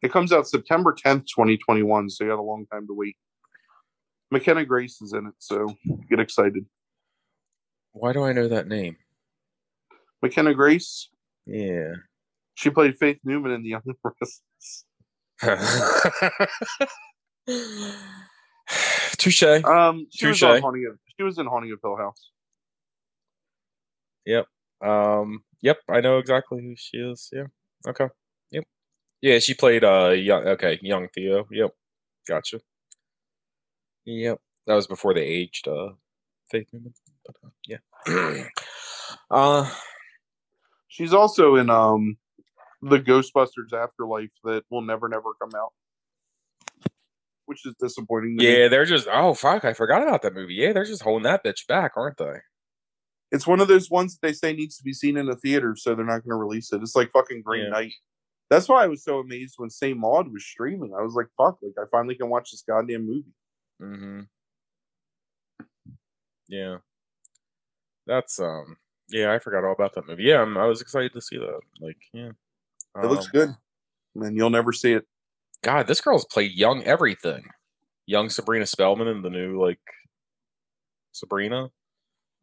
It 0.01 0.12
comes 0.12 0.33
out 0.33 0.47
September 0.47 0.94
10th, 0.94 1.27
2021, 1.27 2.09
so 2.09 2.23
you 2.23 2.31
got 2.31 2.38
a 2.38 2.42
long 2.42 2.66
time 2.66 2.87
to 2.87 2.94
wait. 2.94 3.16
McKenna 4.31 4.64
Grace 4.64 5.03
is 5.03 5.12
in 5.12 5.27
it, 5.27 5.35
so 5.38 5.75
get 6.09 6.20
excited. 6.20 6.64
Why 7.94 8.12
do 8.12 8.23
I 8.23 8.33
know 8.33 8.47
that 8.47 8.68
name? 8.68 8.97
McKenna 10.23 10.55
Grace, 10.55 11.09
Yeah. 11.47 11.94
she 12.55 12.70
played 12.70 12.97
Faith 12.97 13.18
Newman 13.25 13.51
in 13.51 13.64
The 13.64 13.70
Young 13.70 13.83
Restless. 14.05 14.85
Touche. 19.18 19.42
Um, 19.42 20.07
she 20.11 20.27
was, 20.27 20.38
Touche. 20.38 20.42
on 20.44 20.62
Haunting 20.62 20.87
of, 20.90 20.99
she 21.16 21.23
was 21.23 21.38
in 21.38 21.47
Haunting 21.47 21.73
of 21.73 21.79
Hill 21.83 21.97
House. 21.97 22.31
Um, 24.85 25.42
yep, 25.62 25.79
I 25.88 26.01
know 26.01 26.18
exactly 26.18 26.62
who 26.62 26.75
she 26.77 26.99
is. 26.99 27.31
Yeah. 27.33 27.47
Okay. 27.87 28.09
Yep. 28.51 28.64
Yeah, 29.23 29.38
she 29.38 29.55
played 29.55 29.83
uh 29.83 30.11
young 30.11 30.47
okay, 30.47 30.79
young 30.83 31.09
Theo. 31.09 31.47
Yep. 31.51 31.75
Gotcha. 32.29 32.61
Yep. 34.05 34.38
That 34.66 34.75
was 34.75 34.87
before 34.87 35.14
they 35.14 35.23
aged 35.23 35.68
uh 35.68 35.90
Faith 36.51 36.68
Newman. 36.73 36.92
But, 37.25 37.37
uh, 37.44 37.49
yeah. 37.66 37.79
uh 39.31 39.70
She's 40.88 41.14
also 41.14 41.57
in 41.57 41.70
um 41.70 42.18
the 42.85 43.01
Ghostbusters 43.01 43.72
Afterlife 43.72 44.30
that 44.45 44.64
will 44.70 44.82
never, 44.82 45.09
never 45.09 45.32
come 45.41 45.51
out, 45.57 45.72
which 47.47 47.64
is 47.66 47.74
disappointing. 47.80 48.37
To 48.39 48.45
me. 48.45 48.61
yeah, 48.62 48.68
they're 48.68 48.85
just 48.85 49.09
oh 49.11 49.35
fuck, 49.35 49.64
I 49.64 49.72
forgot 49.72 50.03
about 50.03 50.22
that 50.22 50.35
movie. 50.35 50.55
Yeah, 50.55 50.72
they're 50.72 50.85
just 50.85 51.03
holding 51.03 51.24
that 51.24 51.45
bitch 51.45 51.66
back, 51.66 51.93
aren't 51.97 52.18
they? 52.18 52.37
It's 53.32 53.47
one 53.47 53.61
of 53.61 53.68
those 53.68 53.91
ones 53.91 54.14
that 54.14 54.26
they 54.26 54.32
say 54.32 54.53
needs 54.53 54.76
to 54.76 54.85
be 54.85 54.93
seen 54.93 55.16
in 55.16 55.28
a 55.28 55.35
theater, 55.37 55.74
so 55.76 55.95
they're 55.95 56.05
not 56.05 56.22
going 56.24 56.30
to 56.30 56.37
release 56.37 56.72
it. 56.72 56.82
It's 56.82 56.95
like 56.95 57.11
fucking 57.11 57.43
Green 57.43 57.64
Yeah. 57.64 57.70
Knight. 57.70 57.93
That's 58.51 58.68
why 58.68 58.85
I 58.85 58.87
was 58.87 59.03
so 59.03 59.18
amazed 59.18 59.55
when 59.57 59.70
St. 59.70 59.99
Maud 59.99 60.30
was 60.32 60.45
streaming. 60.45 60.93
I 60.97 61.03
was 61.03 61.14
like, 61.14 61.26
fuck, 61.37 61.59
like 61.62 61.72
I 61.78 61.89
finally 61.91 62.14
can 62.14 62.28
watch 62.28 62.51
this 62.53 62.62
goddamn 62.68 63.07
movie. 63.07 63.32
Mm-hmm. 63.82 64.20
Yeah. 66.49 66.76
That's 68.07 68.39
um 68.39 68.76
yeah, 69.09 69.32
I 69.32 69.39
forgot 69.39 69.64
all 69.64 69.72
about 69.72 69.95
that 69.95 70.07
movie. 70.07 70.24
Yeah, 70.24 70.43
I'm, 70.43 70.57
I 70.57 70.66
was 70.66 70.80
excited 70.80 71.12
to 71.12 71.20
see 71.20 71.39
that. 71.39 71.61
Like, 71.80 71.99
yeah. 72.12 72.30
It 72.97 73.07
looks 73.07 73.26
Um, 73.26 73.30
good. 73.32 73.49
And 74.16 74.36
you'll 74.36 74.51
never 74.51 74.72
see 74.72 74.92
it. 74.92 75.07
God, 75.62 75.86
this 75.86 76.01
girl's 76.01 76.26
played 76.26 76.53
young 76.53 76.82
everything. 76.84 77.45
Young 78.07 78.28
Sabrina 78.28 78.66
Spellman 78.66 79.09
in 79.09 79.22
the 79.22 79.30
new 79.30 79.61
like 79.61 79.80
Sabrina. 81.12 81.70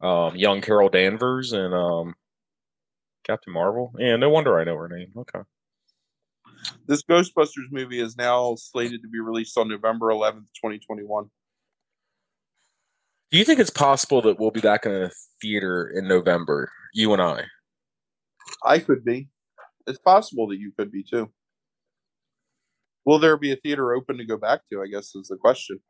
Um, 0.00 0.34
young 0.36 0.60
Carol 0.60 0.88
Danvers 0.88 1.52
and 1.52 1.72
um 1.72 2.14
Captain 3.24 3.52
Marvel. 3.52 3.94
Yeah, 3.98 4.16
no 4.16 4.28
wonder 4.28 4.58
I 4.58 4.64
know 4.64 4.76
her 4.76 4.88
name. 4.88 5.12
Okay. 5.16 5.40
This 6.86 7.02
Ghostbusters 7.02 7.70
movie 7.70 8.00
is 8.00 8.16
now 8.16 8.54
slated 8.56 9.02
to 9.02 9.08
be 9.08 9.20
released 9.20 9.56
on 9.56 9.68
November 9.68 10.08
11th, 10.08 10.46
2021. 10.56 11.30
Do 13.30 13.38
you 13.38 13.44
think 13.44 13.60
it's 13.60 13.70
possible 13.70 14.20
that 14.22 14.38
we'll 14.38 14.50
be 14.50 14.60
back 14.60 14.84
in 14.84 14.92
a 14.92 15.10
theater 15.40 15.88
in 15.88 16.06
November? 16.06 16.70
You 16.92 17.12
and 17.12 17.22
I. 17.22 17.44
I 18.64 18.78
could 18.78 19.04
be. 19.04 19.28
It's 19.86 19.98
possible 19.98 20.46
that 20.48 20.58
you 20.58 20.72
could 20.76 20.90
be 20.90 21.02
too. 21.02 21.30
Will 23.04 23.18
there 23.18 23.36
be 23.36 23.52
a 23.52 23.56
theater 23.56 23.94
open 23.94 24.18
to 24.18 24.24
go 24.24 24.36
back 24.36 24.60
to? 24.70 24.80
I 24.82 24.86
guess 24.86 25.14
is 25.14 25.28
the 25.28 25.36
question. 25.36 25.80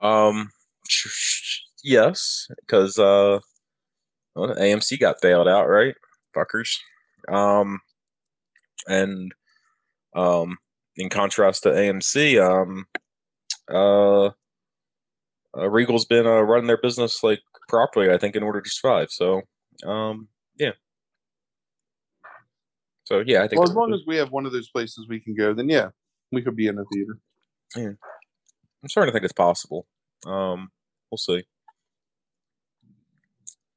Um, 0.00 0.50
yes, 1.84 2.46
because 2.60 2.98
uh, 2.98 3.40
well, 4.34 4.54
AMC 4.54 4.98
got 4.98 5.20
bailed 5.20 5.48
out, 5.48 5.68
right? 5.68 5.94
Fuckers. 6.36 6.76
Um, 7.30 7.80
and 8.86 9.32
um, 10.14 10.58
in 10.96 11.08
contrast 11.08 11.64
to 11.64 11.70
AMC, 11.70 12.40
um, 12.40 12.86
uh, 13.70 14.30
uh 15.56 15.68
Regal's 15.68 16.04
been 16.04 16.26
uh, 16.26 16.40
running 16.40 16.66
their 16.66 16.80
business 16.80 17.22
like 17.22 17.40
properly, 17.68 18.10
I 18.10 18.18
think, 18.18 18.36
in 18.36 18.42
order 18.42 18.60
to 18.60 18.70
survive. 18.70 19.08
So, 19.10 19.42
um, 19.86 20.28
yeah. 20.58 20.72
So 23.10 23.22
yeah, 23.26 23.42
I 23.42 23.48
think. 23.48 23.60
Well, 23.60 23.68
as 23.68 23.74
long 23.74 23.92
as 23.92 24.02
we 24.06 24.16
have 24.16 24.30
one 24.30 24.46
of 24.46 24.52
those 24.52 24.70
places 24.70 25.06
we 25.08 25.18
can 25.18 25.34
go, 25.34 25.52
then 25.52 25.68
yeah, 25.68 25.88
we 26.30 26.42
could 26.42 26.54
be 26.54 26.68
in 26.68 26.78
a 26.78 26.84
theater. 26.92 27.18
Yeah, 27.74 27.92
I'm 28.82 28.88
starting 28.88 29.10
to 29.10 29.12
think 29.12 29.24
it's 29.24 29.32
possible. 29.32 29.86
Um, 30.26 30.70
we'll 31.10 31.18
see. 31.18 31.44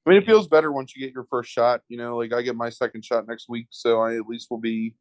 I 0.05 0.09
mean, 0.09 0.21
it 0.21 0.25
feels 0.25 0.47
better 0.47 0.71
once 0.71 0.95
you 0.95 1.03
get 1.03 1.13
your 1.13 1.23
first 1.23 1.49
shot. 1.49 1.81
You 1.87 1.97
know, 1.97 2.17
like 2.17 2.31
I 2.31 2.43
get 2.43 2.55
my 2.55 2.69
second 2.69 3.03
shot 3.03 3.27
next 3.27 3.49
week, 3.49 3.67
so 3.71 4.01
I 4.01 4.15
at 4.17 4.27
least 4.27 4.51
will 4.51 4.59
be 4.59 4.95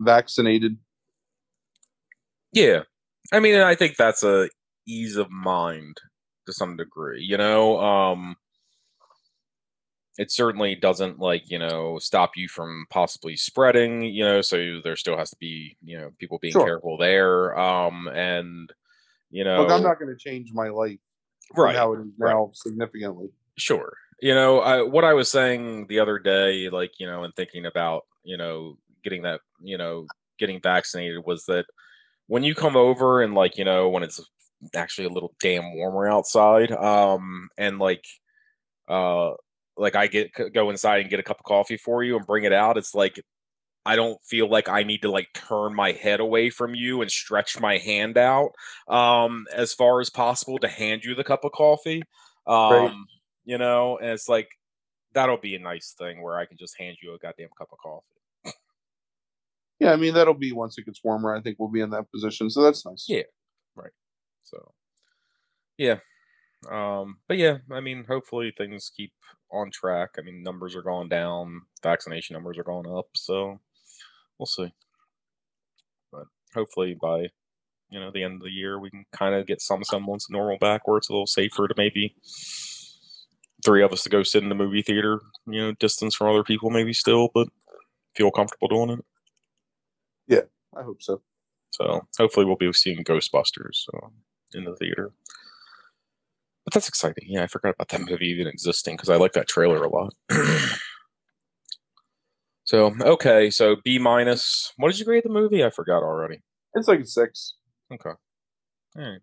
vaccinated. 0.00 0.76
Yeah, 2.52 2.82
I 3.32 3.38
mean, 3.38 3.60
I 3.60 3.76
think 3.76 3.96
that's 3.96 4.24
a 4.24 4.48
ease 4.88 5.16
of 5.16 5.30
mind 5.30 5.98
to 6.46 6.52
some 6.52 6.76
degree. 6.76 7.22
You 7.22 7.36
know, 7.36 7.78
um, 7.78 8.36
it 10.18 10.30
certainly 10.30 10.74
doesn't 10.74 11.18
like 11.18 11.50
you 11.50 11.58
know 11.58 11.98
stop 11.98 12.32
you 12.36 12.48
from 12.48 12.86
possibly 12.90 13.36
spreading. 13.36 14.02
You 14.02 14.24
know, 14.24 14.40
so 14.42 14.80
there 14.84 14.96
still 14.96 15.16
has 15.16 15.30
to 15.30 15.36
be 15.40 15.76
you 15.82 15.98
know 15.98 16.10
people 16.18 16.38
being 16.40 16.52
Sure. 16.52 16.66
careful 16.66 16.98
there. 16.98 17.58
Um, 17.58 18.08
and 18.08 18.70
you 19.30 19.44
know, 19.44 19.62
Look, 19.62 19.70
I'm 19.70 19.82
not 19.82 19.98
going 19.98 20.14
to 20.14 20.18
change 20.18 20.50
my 20.52 20.68
life 20.68 20.98
right. 21.56 21.76
how 21.76 21.92
it 21.94 22.00
is 22.00 22.06
right. 22.18 22.32
now 22.32 22.50
significantly. 22.54 23.28
Sure. 23.56 23.92
You 24.20 24.34
know, 24.34 24.60
I, 24.60 24.82
what 24.82 25.04
I 25.04 25.12
was 25.12 25.30
saying 25.30 25.86
the 25.88 26.00
other 26.00 26.18
day, 26.18 26.68
like, 26.70 26.92
you 26.98 27.06
know, 27.06 27.24
and 27.24 27.34
thinking 27.36 27.66
about, 27.66 28.04
you 28.24 28.36
know, 28.36 28.78
getting 29.04 29.22
that, 29.22 29.40
you 29.62 29.78
know, 29.78 30.06
getting 30.38 30.60
vaccinated 30.60 31.24
was 31.24 31.44
that 31.44 31.66
when 32.26 32.42
you 32.42 32.54
come 32.54 32.76
over 32.76 33.22
and, 33.22 33.34
like, 33.34 33.56
you 33.58 33.64
know, 33.64 33.88
when 33.88 34.02
it's 34.02 34.20
actually 34.74 35.06
a 35.06 35.10
little 35.10 35.34
damn 35.40 35.74
warmer 35.76 36.08
outside, 36.08 36.72
um, 36.72 37.48
and 37.56 37.78
like, 37.78 38.04
uh, 38.88 39.32
like 39.78 39.96
I 39.96 40.06
get 40.06 40.30
go 40.52 40.70
inside 40.70 41.00
and 41.00 41.10
get 41.10 41.20
a 41.20 41.22
cup 41.22 41.38
of 41.38 41.44
coffee 41.44 41.76
for 41.76 42.02
you 42.02 42.16
and 42.16 42.26
bring 42.26 42.44
it 42.44 42.52
out, 42.52 42.76
it's 42.76 42.94
like 42.94 43.20
I 43.86 43.96
don't 43.96 44.18
feel 44.24 44.50
like 44.50 44.68
I 44.68 44.82
need 44.82 45.02
to 45.02 45.10
like 45.10 45.28
turn 45.34 45.74
my 45.74 45.92
head 45.92 46.20
away 46.20 46.50
from 46.50 46.74
you 46.74 47.00
and 47.00 47.10
stretch 47.10 47.58
my 47.60 47.78
hand 47.78 48.18
out 48.18 48.50
um 48.88 49.46
as 49.54 49.72
far 49.72 50.00
as 50.00 50.10
possible 50.10 50.58
to 50.58 50.68
hand 50.68 51.04
you 51.04 51.14
the 51.14 51.24
cup 51.24 51.44
of 51.44 51.52
coffee. 51.52 52.02
Um 52.46 52.70
Right. 52.70 52.92
you 53.44 53.58
know, 53.58 53.98
and 53.98 54.10
it's 54.10 54.28
like 54.28 54.48
that'll 55.14 55.38
be 55.38 55.54
a 55.54 55.58
nice 55.58 55.94
thing 55.98 56.22
where 56.22 56.38
I 56.38 56.44
can 56.44 56.58
just 56.58 56.78
hand 56.78 56.98
you 57.02 57.14
a 57.14 57.18
goddamn 57.18 57.48
cup 57.56 57.68
of 57.72 57.78
coffee. 57.78 58.54
Yeah, 59.80 59.92
I 59.92 59.96
mean 59.96 60.14
that'll 60.14 60.34
be 60.34 60.52
once 60.52 60.76
it 60.76 60.86
gets 60.86 61.02
warmer. 61.04 61.34
I 61.34 61.40
think 61.40 61.56
we'll 61.58 61.70
be 61.70 61.80
in 61.80 61.90
that 61.90 62.10
position, 62.10 62.50
so 62.50 62.62
that's 62.62 62.84
nice. 62.84 63.06
Yeah. 63.08 63.22
Right. 63.76 63.92
So 64.42 64.72
yeah. 65.76 65.98
Um 66.70 67.18
but 67.28 67.38
yeah, 67.38 67.58
I 67.70 67.80
mean 67.80 68.04
hopefully 68.08 68.52
things 68.56 68.90
keep 68.94 69.12
on 69.50 69.70
track. 69.70 70.10
I 70.18 70.22
mean 70.22 70.42
numbers 70.42 70.74
are 70.74 70.82
going 70.82 71.08
down, 71.08 71.62
vaccination 71.82 72.34
numbers 72.34 72.58
are 72.58 72.64
going 72.64 72.86
up, 72.86 73.08
so 73.14 73.60
we'll 74.38 74.46
see. 74.46 74.72
But 76.10 76.24
hopefully 76.54 76.96
by 77.00 77.28
you 77.90 78.00
know 78.00 78.10
the 78.10 78.22
end 78.22 78.34
of 78.34 78.42
the 78.42 78.50
year 78.50 78.78
we 78.78 78.90
can 78.90 79.04
kind 79.12 79.34
of 79.34 79.46
get 79.46 79.62
some 79.62 79.84
semblance 79.84 80.26
of 80.26 80.32
normal 80.32 80.58
back 80.58 80.86
where 80.86 80.98
it's 80.98 81.08
a 81.08 81.12
little 81.12 81.26
safer 81.26 81.68
to 81.68 81.74
maybe 81.76 82.14
three 83.64 83.82
of 83.82 83.92
us 83.92 84.02
to 84.04 84.08
go 84.08 84.22
sit 84.22 84.42
in 84.42 84.48
the 84.48 84.54
movie 84.54 84.82
theater, 84.82 85.20
you 85.46 85.60
know, 85.60 85.72
distance 85.72 86.14
from 86.14 86.28
other 86.28 86.44
people 86.44 86.70
maybe 86.70 86.92
still, 86.92 87.28
but 87.34 87.48
feel 88.14 88.30
comfortable 88.30 88.68
doing 88.68 88.98
it. 88.98 89.04
Yeah, 90.26 90.42
I 90.76 90.82
hope 90.82 91.02
so. 91.02 91.22
So 91.70 92.06
hopefully 92.18 92.46
we'll 92.46 92.56
be 92.56 92.72
seeing 92.72 93.04
Ghostbusters 93.04 93.86
uh, 93.94 94.08
in 94.54 94.64
the 94.64 94.76
theater. 94.76 95.12
But 96.68 96.74
that's 96.74 96.88
exciting. 96.88 97.24
Yeah, 97.26 97.44
I 97.44 97.46
forgot 97.46 97.76
about 97.76 97.88
that 97.88 98.02
movie 98.02 98.26
even 98.26 98.46
existing 98.46 98.96
because 98.96 99.08
I 99.08 99.16
like 99.16 99.32
that 99.32 99.48
trailer 99.48 99.82
a 99.82 99.88
lot. 99.88 100.12
so 102.64 102.94
okay, 103.00 103.48
so 103.48 103.76
B 103.82 103.98
minus. 103.98 104.74
What 104.76 104.90
did 104.90 104.98
you 104.98 105.06
grade 105.06 105.22
the 105.24 105.30
movie? 105.30 105.64
I 105.64 105.70
forgot 105.70 106.02
already. 106.02 106.42
It's 106.74 106.86
like 106.86 107.00
a 107.00 107.06
six. 107.06 107.54
Okay. 107.90 108.10
All 108.10 108.16
right. 109.02 109.20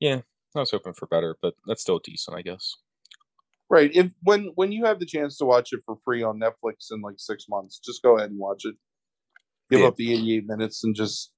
Yeah, 0.00 0.20
I 0.54 0.60
was 0.60 0.70
hoping 0.70 0.92
for 0.92 1.06
better, 1.06 1.38
but 1.40 1.54
that's 1.66 1.80
still 1.80 1.98
decent, 1.98 2.36
I 2.36 2.42
guess. 2.42 2.74
Right. 3.70 3.90
If 3.94 4.10
when 4.22 4.52
when 4.54 4.70
you 4.70 4.84
have 4.84 5.00
the 5.00 5.06
chance 5.06 5.38
to 5.38 5.46
watch 5.46 5.72
it 5.72 5.80
for 5.86 5.96
free 6.04 6.22
on 6.22 6.38
Netflix 6.38 6.88
in 6.90 7.00
like 7.00 7.14
six 7.16 7.46
months, 7.48 7.80
just 7.82 8.02
go 8.02 8.18
ahead 8.18 8.28
and 8.28 8.38
watch 8.38 8.66
it. 8.66 8.74
Give 9.70 9.80
Yeah. 9.80 9.86
up 9.86 9.96
the 9.96 10.12
88 10.12 10.44
minutes 10.46 10.84
and 10.84 10.94
just 10.94 11.32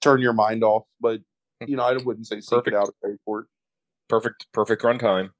turn 0.00 0.22
your 0.22 0.32
mind 0.32 0.64
off. 0.64 0.84
But 1.02 1.20
mm. 1.62 1.68
you 1.68 1.76
know, 1.76 1.82
I 1.82 1.98
wouldn't 1.98 2.26
say 2.26 2.40
seek 2.40 2.48
Perfect. 2.48 2.68
it 2.68 2.74
out 2.76 2.86
and 3.02 3.12
pay 3.12 3.18
for 3.26 3.40
it. 3.40 3.46
Perfect, 4.14 4.46
perfect 4.52 4.82
runtime. 4.84 5.30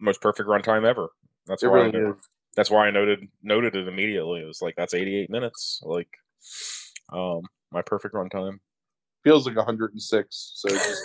Most 0.00 0.22
perfect 0.22 0.48
runtime 0.48 0.86
ever. 0.86 1.10
That's 1.46 1.62
It 1.62 1.68
why. 1.68 1.80
I 1.80 1.90
noted, 1.90 2.14
that's 2.56 2.70
why 2.70 2.86
I 2.86 2.90
noted 2.90 3.28
noted 3.42 3.76
it 3.76 3.86
immediately. 3.86 4.40
It 4.40 4.46
was 4.46 4.62
like 4.62 4.76
that's 4.76 4.94
88 4.94 5.28
minutes. 5.28 5.82
Like, 5.84 6.08
um, 7.12 7.42
my 7.70 7.82
perfect 7.82 8.14
runtime. 8.14 8.60
Feels 9.24 9.46
like 9.46 9.56
106. 9.56 10.52
So 10.54 10.70
just 10.70 11.02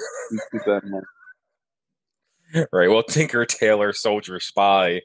keep 0.50 0.62
that 0.66 0.84
in 0.86 0.92
mind. 0.92 2.68
right. 2.72 2.90
Well, 2.90 3.04
Tinker 3.04 3.46
Tailor 3.46 3.92
Soldier 3.92 4.40
Spy 4.40 5.02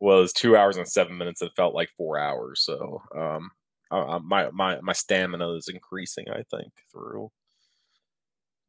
was 0.00 0.32
two 0.32 0.56
hours 0.56 0.78
and 0.78 0.88
seven 0.88 1.18
minutes. 1.18 1.42
It 1.42 1.52
felt 1.54 1.74
like 1.74 1.90
four 1.98 2.18
hours. 2.18 2.62
So, 2.62 3.02
um, 3.14 3.50
uh, 3.90 4.20
my 4.24 4.50
my 4.52 4.80
my 4.80 4.94
stamina 4.94 5.52
is 5.52 5.68
increasing. 5.68 6.30
I 6.30 6.44
think 6.50 6.72
through 6.90 7.30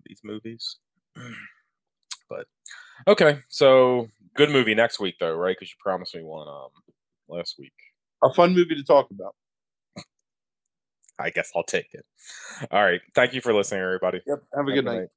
these 0.06 0.20
movies. 0.22 0.76
but 2.30 2.46
okay, 3.08 3.40
so 3.48 4.08
good 4.36 4.50
movie 4.50 4.76
next 4.76 5.00
week 5.00 5.16
though, 5.20 5.36
right? 5.36 5.56
Because 5.58 5.72
you 5.72 5.76
promised 5.80 6.16
me 6.16 6.24
one 6.24 6.48
um 6.48 6.70
last 7.28 7.56
week. 7.60 7.74
A 8.24 8.34
fun 8.34 8.54
movie 8.54 8.76
to 8.76 8.84
talk 8.84 9.10
about. 9.12 9.36
I 11.20 11.30
guess 11.30 11.52
I'll 11.56 11.64
take 11.64 11.94
it. 11.94 12.06
All 12.72 12.84
right. 12.84 13.02
Thank 13.14 13.34
you 13.34 13.42
for 13.42 13.54
listening, 13.54 13.82
everybody. 13.82 14.22
Yep. 14.26 14.44
Have 14.56 14.68
a 14.68 14.72
Have 14.72 14.76
good 14.76 14.86
night. 14.86 15.10